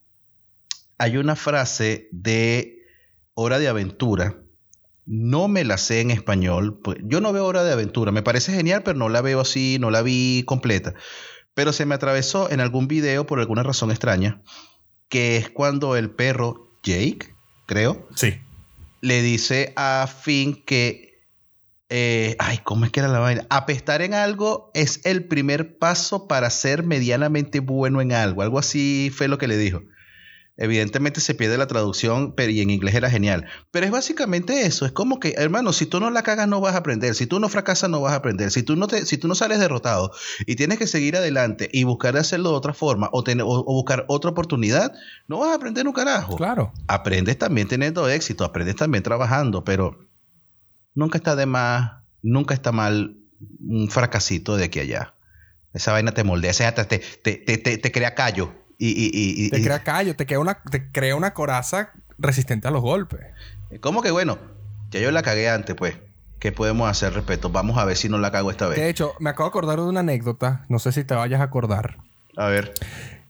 [0.96, 2.86] hay una frase de
[3.34, 4.44] Hora de Aventura.
[5.06, 6.80] No me la sé en español.
[7.02, 8.12] Yo no veo Hora de Aventura.
[8.12, 10.94] Me parece genial, pero no la veo así, no la vi completa.
[11.58, 14.40] Pero se me atravesó en algún video por alguna razón extraña,
[15.08, 17.34] que es cuando el perro Jake,
[17.66, 18.08] creo.
[18.14, 18.38] Sí
[19.00, 21.24] le dice a Finn que,
[21.88, 23.46] eh, ay, ¿cómo es que era la vaina?
[23.50, 28.42] Apestar en algo es el primer paso para ser medianamente bueno en algo.
[28.42, 29.82] Algo así fue lo que le dijo.
[30.60, 33.46] Evidentemente se pierde la traducción, pero y en inglés era genial.
[33.70, 34.86] Pero es básicamente eso.
[34.86, 37.14] Es como que, hermano, si tú no la cagas no vas a aprender.
[37.14, 38.50] Si tú no fracasas no vas a aprender.
[38.50, 40.10] Si tú no, te, si tú no sales derrotado
[40.46, 44.04] y tienes que seguir adelante y buscar hacerlo de otra forma o, tener, o, buscar
[44.08, 44.92] otra oportunidad,
[45.28, 46.34] no vas a aprender un carajo.
[46.36, 46.72] Claro.
[46.88, 50.08] Aprendes también teniendo éxito, aprendes también trabajando, pero
[50.92, 53.16] nunca está de más, nunca está mal
[53.60, 55.14] un fracasito de aquí a allá.
[55.72, 58.57] Esa vaina te moldea, te, te, te, te crea callo.
[58.78, 63.20] Y, te crea callo, te crea, una, te crea una coraza resistente a los golpes.
[63.80, 64.38] ¿Cómo que bueno?
[64.90, 65.96] Ya yo la cagué antes, pues.
[66.38, 67.50] ¿Qué podemos hacer respecto?
[67.50, 68.78] Vamos a ver si no la cago esta vez.
[68.78, 70.64] De hecho, me acabo de acordar de una anécdota.
[70.68, 71.98] No sé si te vayas a acordar.
[72.36, 72.72] A ver.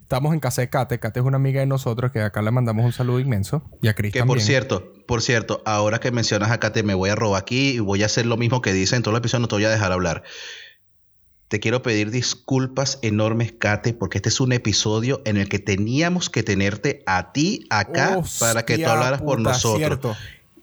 [0.03, 0.99] Estamos en casa de Kate.
[0.99, 3.63] Kate es una amiga de nosotros que acá le mandamos un saludo inmenso.
[3.81, 7.09] Y a Cris Que por cierto, por cierto, ahora que mencionas a Kate, me voy
[7.09, 9.41] a robar aquí y voy a hacer lo mismo que dice en todo el episodio.
[9.41, 10.23] No te voy a dejar hablar.
[11.49, 16.29] Te quiero pedir disculpas enormes, Kate, porque este es un episodio en el que teníamos
[16.29, 20.17] que tenerte a ti acá para que tú hablaras por nosotros.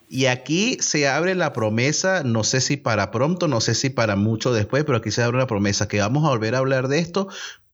[0.08, 4.16] Y aquí se abre la promesa, no sé si para pronto, no sé si para
[4.16, 7.00] mucho después, pero aquí se abre la promesa que vamos a volver a hablar de
[7.00, 7.28] esto,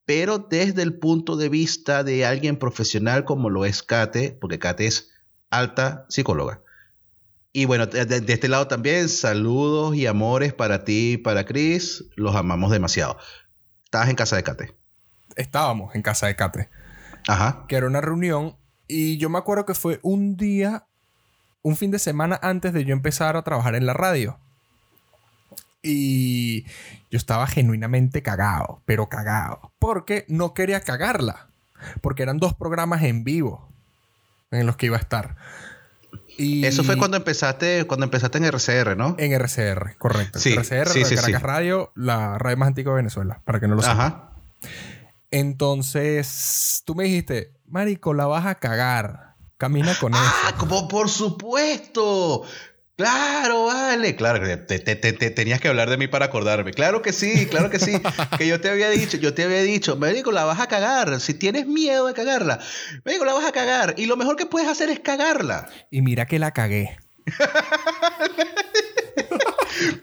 [0.06, 4.88] pero desde el punto de vista de alguien profesional como lo es Kate, porque Kate
[4.88, 5.12] es
[5.50, 6.62] alta psicóloga.
[7.54, 12.06] Y bueno, de, este lado también, saludos y amores para ti y para Chris.
[12.16, 13.18] Los amamos demasiado.
[13.84, 14.76] Estabas en casa de Kate.
[15.36, 16.70] Estábamos en casa de Kate.
[17.28, 17.66] Ajá.
[17.68, 18.56] Que era una reunión.
[18.88, 20.86] Y yo me acuerdo que fue un día,
[21.62, 24.40] un fin de semana antes de yo empezar a trabajar en la radio.
[25.84, 26.64] Y
[27.10, 29.74] yo estaba genuinamente cagado, pero cagado.
[29.78, 31.48] Porque no quería cagarla.
[32.00, 33.68] Porque eran dos programas en vivo
[34.52, 35.36] en los que iba a estar.
[36.38, 36.66] Y...
[36.66, 39.16] Eso fue cuando empezaste, cuando empezaste en RCR, ¿no?
[39.18, 40.40] En RCR, correcto.
[40.40, 43.76] Sí, RCR, sí, sí, Caracas Radio, la radio más antigua de Venezuela, para que no
[43.76, 44.00] lo sepan.
[44.00, 44.32] Ajá.
[45.32, 49.36] Entonces, tú me dijiste, Marico, la vas a cagar.
[49.58, 50.36] Camina con ah, eso.
[50.48, 52.44] ¡Ah, como por supuesto!
[52.98, 56.72] Claro, vale, claro, te, tenías que hablar de mí para acordarme.
[56.72, 58.00] Claro que sí, claro que sí.
[58.38, 61.20] que yo te había dicho, yo te había dicho, médico, la vas a cagar.
[61.20, 62.60] Si tienes miedo de cagarla,
[63.04, 63.96] médico, la vas a cagar.
[63.98, 65.68] Y lo mejor que puedes hacer es cagarla.
[65.90, 66.98] Y mira que la cagué.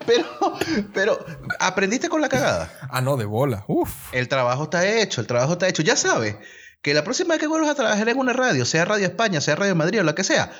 [0.06, 0.58] pero,
[0.92, 1.24] pero,
[1.60, 2.72] ¿aprendiste con la cagada?
[2.90, 3.64] Ah, no, de bola.
[3.68, 4.12] Uf.
[4.12, 5.82] El trabajo está hecho, el trabajo está hecho.
[5.82, 6.36] Ya sabes
[6.82, 9.56] que la próxima vez que vuelvas a trabajar en una radio, sea Radio España, sea
[9.56, 10.52] Radio Madrid o la que sea,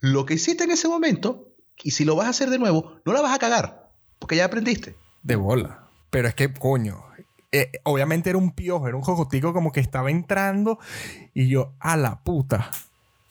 [0.00, 1.45] lo que hiciste en ese momento
[1.82, 4.44] y si lo vas a hacer de nuevo, no la vas a cagar, porque ya
[4.44, 4.96] aprendiste.
[5.22, 5.88] De bola.
[6.10, 7.04] Pero es que, coño,
[7.52, 10.78] eh, obviamente era un piojo, era un jojotico como que estaba entrando
[11.34, 12.70] y yo, a la puta.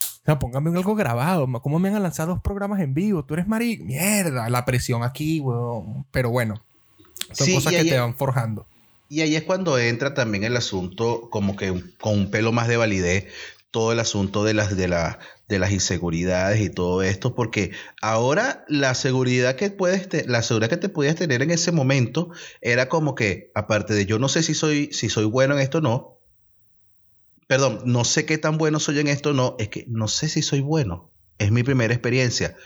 [0.00, 1.46] O sea, póngame algo grabado.
[1.62, 3.24] ¿Cómo me han lanzado dos programas en vivo?
[3.24, 3.78] Tú eres Mari.
[3.78, 6.04] Mierda, la presión aquí, weón.
[6.10, 6.60] Pero bueno,
[7.32, 8.66] son cosas que te van forjando.
[9.08, 12.76] Y ahí es cuando entra también el asunto, como que con un pelo más de
[12.76, 13.26] validez,
[13.70, 17.70] todo el asunto de las, de, la, de las inseguridades y todo esto, porque
[18.02, 22.30] ahora la seguridad que puedes la seguridad que te podías tener en ese momento
[22.60, 25.78] era como que, aparte de yo no sé si soy, si soy bueno en esto
[25.78, 26.20] o no,
[27.46, 30.28] perdón, no sé qué tan bueno soy en esto o no, es que no sé
[30.28, 31.12] si soy bueno.
[31.38, 32.56] Es mi primera experiencia.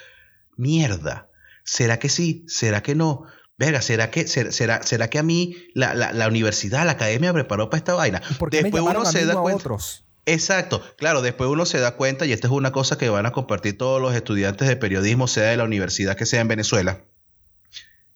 [0.56, 1.28] Mierda.
[1.64, 2.44] ¿Será que sí?
[2.46, 3.24] ¿Será que no?
[3.58, 7.68] Venga, ¿será que, será, será que a mí la, la, universidad, la academia me preparó
[7.68, 8.22] para esta vaina?
[8.38, 9.58] Porque Después uno se da cuenta.
[9.58, 10.06] Otros?
[10.26, 13.33] Exacto, claro, después uno se da cuenta, y esta es una cosa que van a
[13.33, 17.00] compartir todos los estudiantes de periodismo, sea de la universidad que sea en Venezuela,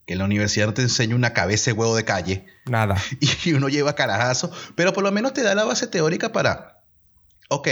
[0.06, 2.46] que en la universidad no te enseña una cabeza de huevo de calle.
[2.66, 2.96] Nada.
[3.44, 6.82] Y uno lleva carajazo, pero por lo menos te da la base teórica para,
[7.48, 7.68] ok,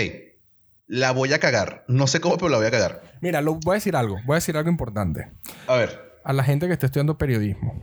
[0.87, 1.85] la voy a cagar.
[1.89, 3.03] No sé cómo, pero la voy a cagar.
[3.21, 5.31] Mira, lo, voy a decir algo, voy a decir algo importante.
[5.67, 6.21] A ver.
[6.25, 7.81] A la gente que está estudiando periodismo,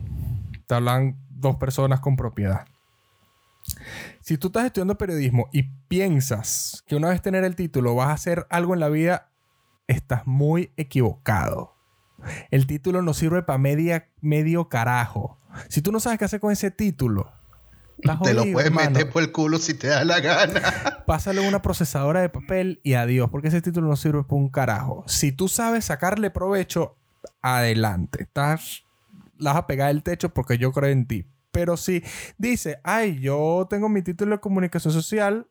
[0.66, 2.66] te hablan dos personas con propiedad.
[4.20, 8.12] Si tú estás estudiando periodismo y piensas que una vez tener el título vas a
[8.12, 9.30] hacer algo en la vida,
[9.86, 11.76] estás muy equivocado.
[12.50, 15.38] El título no sirve para medio carajo.
[15.68, 17.32] Si tú no sabes qué hacer con ese título,
[18.22, 21.02] te lo puedes meter por el culo si te da la gana.
[21.06, 25.04] Pásale una procesadora de papel y adiós, porque ese título no sirve para un carajo.
[25.06, 26.96] Si tú sabes sacarle provecho,
[27.42, 28.22] adelante.
[28.22, 28.84] Estás,
[29.38, 31.26] la vas a pegar el techo porque yo creo en ti.
[31.50, 32.04] Pero si
[32.38, 35.48] dice, ay, yo tengo mi título de comunicación social,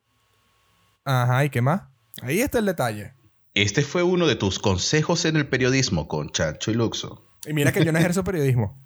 [1.04, 1.82] ajá, ¿y qué más?
[2.22, 3.14] Ahí está el detalle.
[3.54, 7.24] Este fue uno de tus consejos en el periodismo con Chancho y Luxo.
[7.46, 8.78] Y mira que yo no ejerzo periodismo.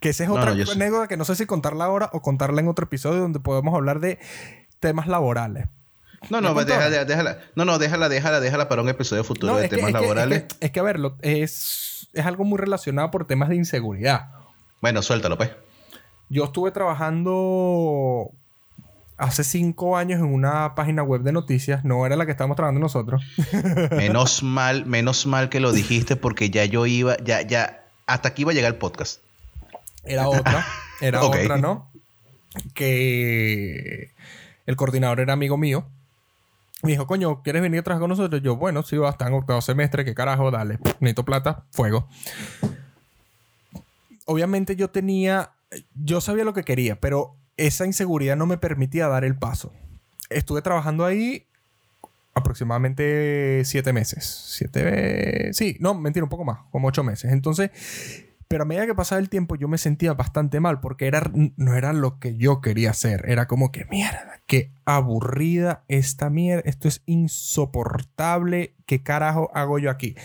[0.00, 2.86] Que esa es otra anécdota que no sé si contarla ahora o contarla en otro
[2.86, 4.18] episodio donde podemos hablar de
[4.80, 5.66] temas laborales.
[6.28, 9.92] No, no, déjala, déjala, no, no, déjala, déjala, déjala para un episodio futuro de temas
[9.92, 10.46] laborales.
[10.60, 14.30] es, que, a ver, es, es algo muy relacionado por temas de inseguridad.
[14.80, 15.50] Bueno, suéltalo, pues.
[16.32, 18.30] Yo estuve trabajando
[19.18, 22.80] hace cinco años en una página web de noticias, no era la que estábamos trabajando
[22.80, 23.22] nosotros.
[23.90, 28.42] menos mal, menos mal que lo dijiste porque ya yo iba, ya, ya, hasta aquí
[28.42, 29.20] iba a llegar el podcast.
[30.04, 30.64] Era otra,
[31.02, 31.90] era otra, ¿no?
[32.72, 34.10] Que
[34.64, 35.84] el coordinador era amigo mío.
[36.82, 38.40] Me dijo, coño, ¿quieres venir a trabajar con nosotros?
[38.42, 40.50] Yo, bueno, sí, va, estar en octavo semestre, ¿qué carajo?
[40.50, 42.08] Dale, necesito plata, fuego.
[44.24, 45.50] Obviamente yo tenía
[45.94, 49.72] yo sabía lo que quería, pero esa inseguridad no me permitía dar el paso.
[50.30, 51.46] Estuve trabajando ahí
[52.34, 54.24] aproximadamente siete meses.
[54.56, 55.52] Siete...
[55.52, 57.32] Sí, no, mentira, un poco más, como ocho meses.
[57.32, 57.70] Entonces,
[58.48, 61.76] pero a medida que pasaba el tiempo yo me sentía bastante mal porque era, no
[61.76, 63.24] era lo que yo quería hacer.
[63.28, 66.62] Era como que, mierda, qué aburrida esta mierda.
[66.64, 68.74] Esto es insoportable.
[68.86, 70.16] ¿Qué carajo hago yo aquí?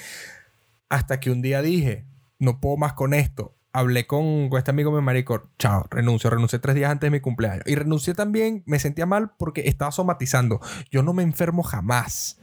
[0.90, 2.06] Hasta que un día dije,
[2.40, 6.76] no puedo más con esto hablé con, este amigo mi marico, chao, renuncio, renuncié tres
[6.76, 7.64] días antes de mi cumpleaños.
[7.68, 10.60] Y renuncié también, me sentía mal porque estaba somatizando.
[10.90, 12.42] Yo no me enfermo jamás.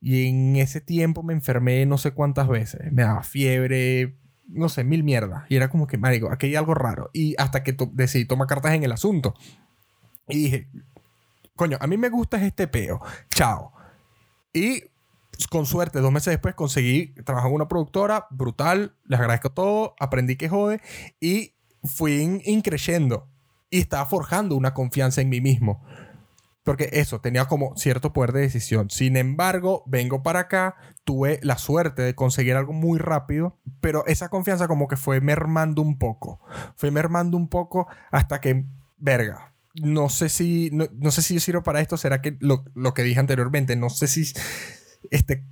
[0.00, 2.92] Y en ese tiempo me enfermé no sé cuántas veces.
[2.92, 4.16] Me daba fiebre,
[4.48, 5.44] no sé, mil mierdas.
[5.48, 7.10] Y era como que, marico, aquí hay algo raro.
[7.12, 9.34] Y hasta que decidí tomar cartas en el asunto.
[10.28, 10.68] Y dije,
[11.54, 13.00] coño, a mí me gusta este peo.
[13.30, 13.72] Chao.
[14.52, 14.82] Y
[15.50, 18.96] con suerte, dos meses después conseguí trabajar en una productora brutal.
[19.04, 19.94] Les agradezco todo.
[20.00, 20.80] Aprendí que jode.
[21.20, 23.28] Y fui increyendo.
[23.70, 25.84] Y estaba forjando una confianza en mí mismo.
[26.64, 28.90] Porque eso, tenía como cierto poder de decisión.
[28.90, 30.74] Sin embargo, vengo para acá,
[31.04, 35.80] tuve la suerte de conseguir algo muy rápido, pero esa confianza como que fue mermando
[35.80, 36.40] un poco.
[36.74, 38.64] Fue mermando un poco hasta que,
[38.96, 42.94] verga, no sé si, no, sé si yo sirvo para esto, será que lo, lo,
[42.94, 44.24] que dije anteriormente, no sé si
[45.10, 45.42] esté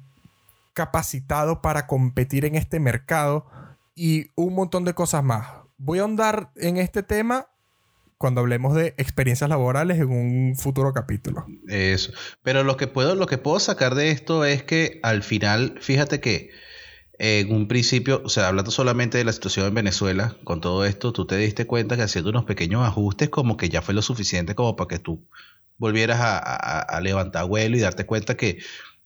[0.73, 3.47] capacitado para competir en este mercado
[3.95, 5.47] y un montón de cosas más.
[5.79, 7.49] Voy a ahondar en este tema
[8.19, 11.47] cuando hablemos de experiencias laborales en un futuro capítulo.
[11.69, 12.13] Eso.
[12.43, 16.21] Pero lo que puedo, lo que puedo sacar de esto es que al final, fíjate
[16.21, 16.51] que
[17.19, 21.13] en un principio, o sea, hablando solamente de la situación en Venezuela, con todo esto,
[21.13, 24.55] tú te diste cuenta que haciendo unos pequeños ajustes, como que ya fue lo suficiente
[24.55, 25.25] como para que tú
[25.77, 28.59] volvieras a, levantar vuelo y darte cuenta que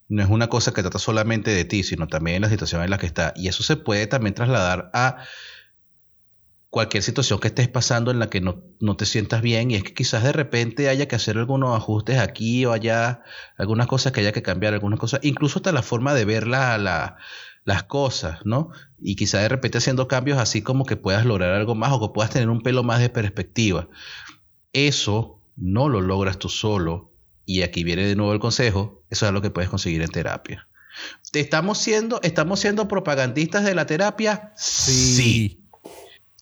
[0.08, 2.90] no es una cosa que trata solamente de ti, sino también de la situación en
[2.90, 3.34] la que está.
[3.36, 5.18] Y eso se puede también trasladar a
[6.70, 8.62] cualquier situación que estés pasando en la que no,
[8.96, 12.64] te sientas bien y es que quizás de repente haya que hacer algunos ajustes aquí
[12.66, 13.22] o allá,
[13.56, 17.82] algunas cosas que haya que cambiar, algunas cosas, incluso hasta la forma de ver las
[17.86, 18.70] cosas, ¿no?
[18.98, 22.12] Y quizás de repente haciendo cambios así como que puedas lograr algo más o que
[22.12, 23.88] puedas tener un pelo más de perspectiva.
[24.72, 27.07] Eso no lo logras tú solo
[27.48, 30.68] y aquí viene de nuevo el consejo, eso es lo que puedes conseguir en terapia.
[31.32, 34.52] ¿Estamos siendo, estamos siendo propagandistas de la terapia?
[34.54, 35.64] sí.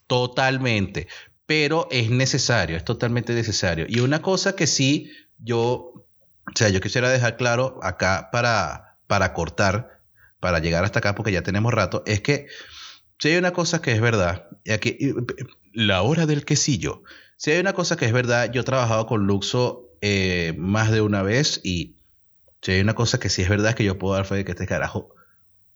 [0.05, 1.07] Totalmente.
[1.45, 3.85] Pero es necesario, es totalmente necesario.
[3.87, 6.05] Y una cosa que sí yo, o
[6.55, 10.01] sea, yo quisiera dejar claro acá para, para cortar,
[10.41, 12.47] para llegar hasta acá, porque ya tenemos rato, es que
[13.17, 14.97] si hay una cosa que es verdad, y aquí,
[15.71, 17.03] la hora del quesillo,
[17.37, 21.01] si hay una cosa que es verdad, yo he trabajado con Luxo eh, más de
[21.01, 21.95] una vez y
[22.61, 24.51] si hay una cosa que sí es verdad que yo puedo dar fe de que
[24.51, 25.15] este carajo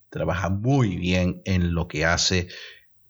[0.10, 2.50] trabaja muy bien en lo que hace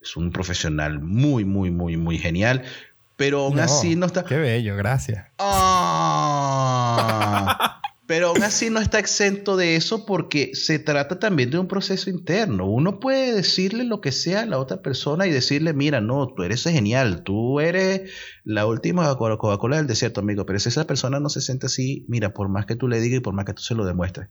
[0.01, 2.63] es un profesional muy, muy, muy, muy genial.
[3.17, 4.25] Pero aún así no está.
[4.25, 5.27] Qué bello, gracias.
[5.37, 6.57] Ah.
[8.07, 12.09] Pero aún así no está exento de eso porque se trata también de un proceso
[12.09, 12.65] interno.
[12.65, 16.43] Uno puede decirle lo que sea a la otra persona y decirle, mira, no, tú
[16.43, 18.11] eres genial, tú eres
[18.43, 20.45] la última Coca-Cola del desierto, amigo.
[20.45, 23.19] Pero si esa persona no se siente así, mira, por más que tú le digas
[23.19, 24.29] y por más que tú se lo demuestres.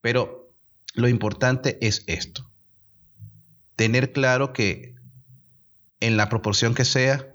[0.00, 0.50] Pero
[0.94, 2.50] lo importante es esto.
[3.76, 4.94] Tener claro que
[6.00, 7.34] en la proporción que sea,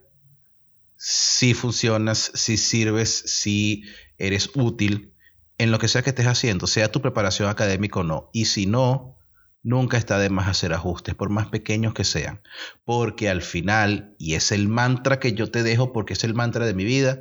[0.97, 3.83] si funcionas, si sirves, si
[4.17, 5.13] eres útil
[5.57, 8.29] en lo que sea que estés haciendo, sea tu preparación académica o no.
[8.33, 9.17] Y si no,
[9.63, 12.41] nunca está de más hacer ajustes, por más pequeños que sean.
[12.85, 16.65] Porque al final, y es el mantra que yo te dejo porque es el mantra
[16.65, 17.19] de mi vida,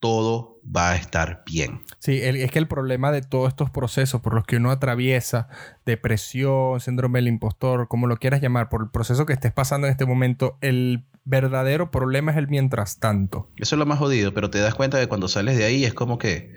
[0.00, 1.82] todo va a estar bien.
[1.98, 5.48] Sí, es que el problema de todos estos procesos por los que uno atraviesa,
[5.84, 9.92] depresión, síndrome del impostor, como lo quieras llamar, por el proceso que estés pasando en
[9.92, 13.50] este momento, el verdadero problema es el mientras tanto.
[13.56, 15.84] Eso es lo más jodido, pero te das cuenta de que cuando sales de ahí
[15.84, 16.54] es como que...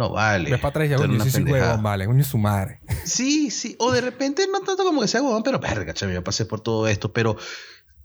[0.00, 0.50] No vale.
[0.50, 2.80] Ves para atrás y ya, coño, sí, huevón, vale, coño, su madre.
[3.04, 3.76] Sí, sí.
[3.78, 6.62] O de repente, no tanto como que sea huevón, pero verga, chaval, yo pasé por
[6.62, 7.12] todo esto.
[7.12, 7.36] Pero,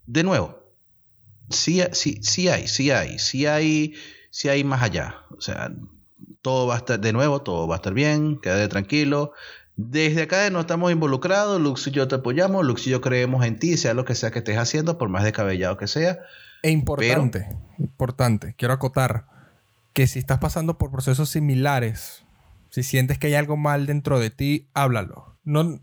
[0.05, 0.59] de nuevo,
[1.49, 3.93] sí, sí, sí hay, sí hay, sí hay
[4.29, 5.21] si hay más allá.
[5.37, 5.71] O sea,
[6.41, 9.31] todo va a estar, de nuevo, todo va a estar bien, quédate tranquilo.
[9.77, 13.57] Desde acá no estamos involucrados, Lux y yo te apoyamos, Lux y yo creemos en
[13.57, 16.19] ti, sea lo que sea que estés haciendo, por más descabellado que sea.
[16.61, 17.47] E importante,
[17.79, 19.27] importante, quiero acotar
[19.95, 22.25] que si estás pasando por procesos similares,
[22.69, 25.37] si sientes que hay algo mal dentro de ti, háblalo.
[25.45, 25.79] No,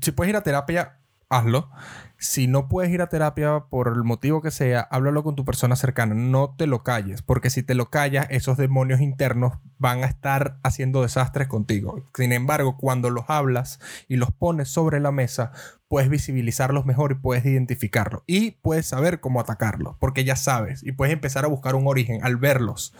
[0.00, 1.68] si puedes ir a terapia, hazlo.
[2.16, 5.74] Si no puedes ir a terapia por el motivo que sea, háblalo con tu persona
[5.74, 6.14] cercana.
[6.14, 10.60] No te lo calles, porque si te lo callas, esos demonios internos van a estar
[10.62, 12.08] haciendo desastres contigo.
[12.14, 15.50] Sin embargo, cuando los hablas y los pones sobre la mesa,
[15.88, 18.22] puedes visibilizarlos mejor y puedes identificarlos.
[18.28, 20.84] Y puedes saber cómo atacarlos, porque ya sabes.
[20.84, 22.94] Y puedes empezar a buscar un origen al verlos.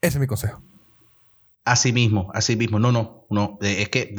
[0.00, 0.62] Ese es mi consejo.
[1.64, 2.78] Así mismo, así mismo.
[2.78, 3.58] No, no, no.
[3.60, 4.14] Es que,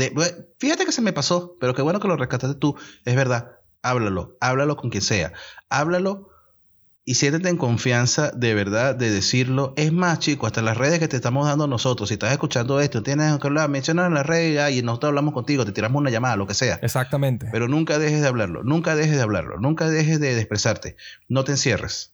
[0.60, 2.76] fíjate que se me pasó, pero qué bueno que lo rescataste tú.
[3.06, 5.34] Es verdad háblalo, háblalo con quien sea,
[5.70, 6.30] háblalo
[7.06, 9.74] y siéntete en confianza de verdad de decirlo.
[9.78, 13.02] Es más, chico, hasta las redes que te estamos dando nosotros, si estás escuchando esto,
[13.02, 16.36] tienes que hablar, mencionar en las redes y nosotros hablamos contigo, te tiramos una llamada,
[16.36, 16.80] lo que sea.
[16.84, 17.48] Exactamente.
[17.52, 20.98] Pero nunca dejes de hablarlo, nunca dejes de hablarlo, nunca dejes de expresarte.
[21.28, 22.14] No te encierres.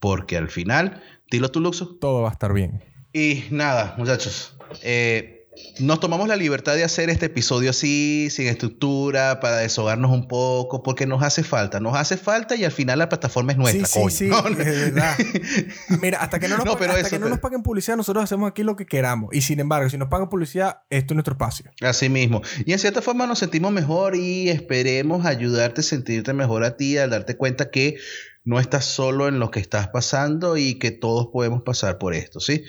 [0.00, 1.96] Porque al final, dilo tu luxo.
[2.00, 2.82] Todo va a estar bien.
[3.12, 4.56] Y nada, muchachos.
[4.82, 5.34] Eh,
[5.78, 10.82] nos tomamos la libertad de hacer este episodio así, sin estructura, para deshogarnos un poco,
[10.82, 13.86] porque nos hace falta, nos hace falta y al final la plataforma es nuestra.
[13.86, 15.16] Sí, sí, sí, verdad.
[16.02, 16.76] Mira, hasta que no, nos,
[17.08, 19.30] que no nos paguen publicidad, nosotros hacemos aquí lo que queramos.
[19.32, 21.70] Y sin embargo, si nos pagan publicidad, esto es nuestro espacio.
[21.82, 22.42] Así mismo.
[22.66, 26.98] Y en cierta forma nos sentimos mejor y esperemos ayudarte a sentirte mejor a ti,
[26.98, 27.96] al darte cuenta que
[28.44, 32.40] no estás solo en lo que estás pasando y que todos podemos pasar por esto,
[32.40, 32.64] ¿sí?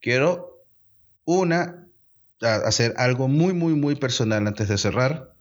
[0.00, 0.64] quiero
[1.24, 1.86] una,
[2.40, 5.34] hacer algo muy, muy, muy personal antes de cerrar,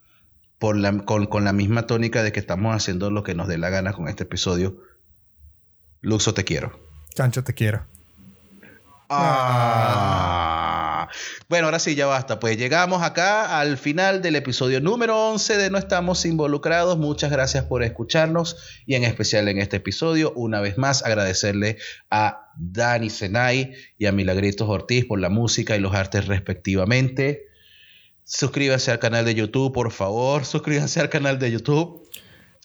[0.59, 3.57] por la, con, con la misma tónica de que estamos haciendo lo que nos dé
[3.57, 4.81] la gana con este episodio.
[6.01, 6.79] Luxo, te quiero.
[7.15, 7.85] Chancho, te quiero.
[9.09, 10.65] Ah.
[11.47, 12.39] Bueno, ahora sí, ya basta.
[12.39, 16.97] Pues llegamos acá al final del episodio número 11 de No Estamos Involucrados.
[16.97, 21.77] Muchas gracias por escucharnos y en especial en este episodio, una vez más, agradecerle
[22.09, 27.47] a Dani Senay y a Milagritos Ortiz por la música y los artes respectivamente.
[28.23, 30.45] Suscríbase al canal de YouTube, por favor.
[30.45, 32.07] Suscríbanse al canal de YouTube.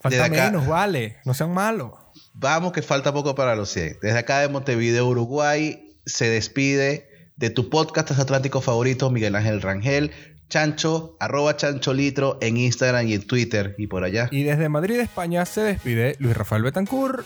[0.01, 1.17] Falta menos, vale.
[1.25, 1.93] No sean malos.
[2.35, 3.99] Vamos, que falta poco para los 100.
[4.03, 10.11] Desde acá de Montevideo, Uruguay, se despide de tu podcast atlántico favorito, Miguel Ángel Rangel.
[10.49, 14.29] Chancho, arroba chancholitro en Instagram y en Twitter y por allá.
[14.31, 17.25] Y desde Madrid, España, se despide Luis Rafael Betancourt,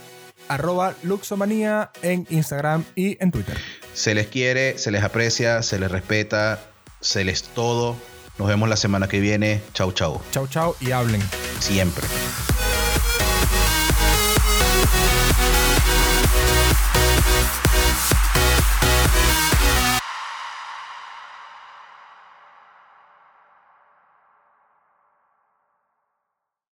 [0.49, 3.59] arroba luxomanía en Instagram y en Twitter.
[3.93, 6.61] Se les quiere, se les aprecia, se les respeta,
[7.01, 7.97] se les todo.
[8.39, 9.61] Nos vemos la semana que viene.
[9.75, 10.21] Chau, chau.
[10.31, 11.21] Chau, chau y hablen.
[11.59, 12.07] Siempre.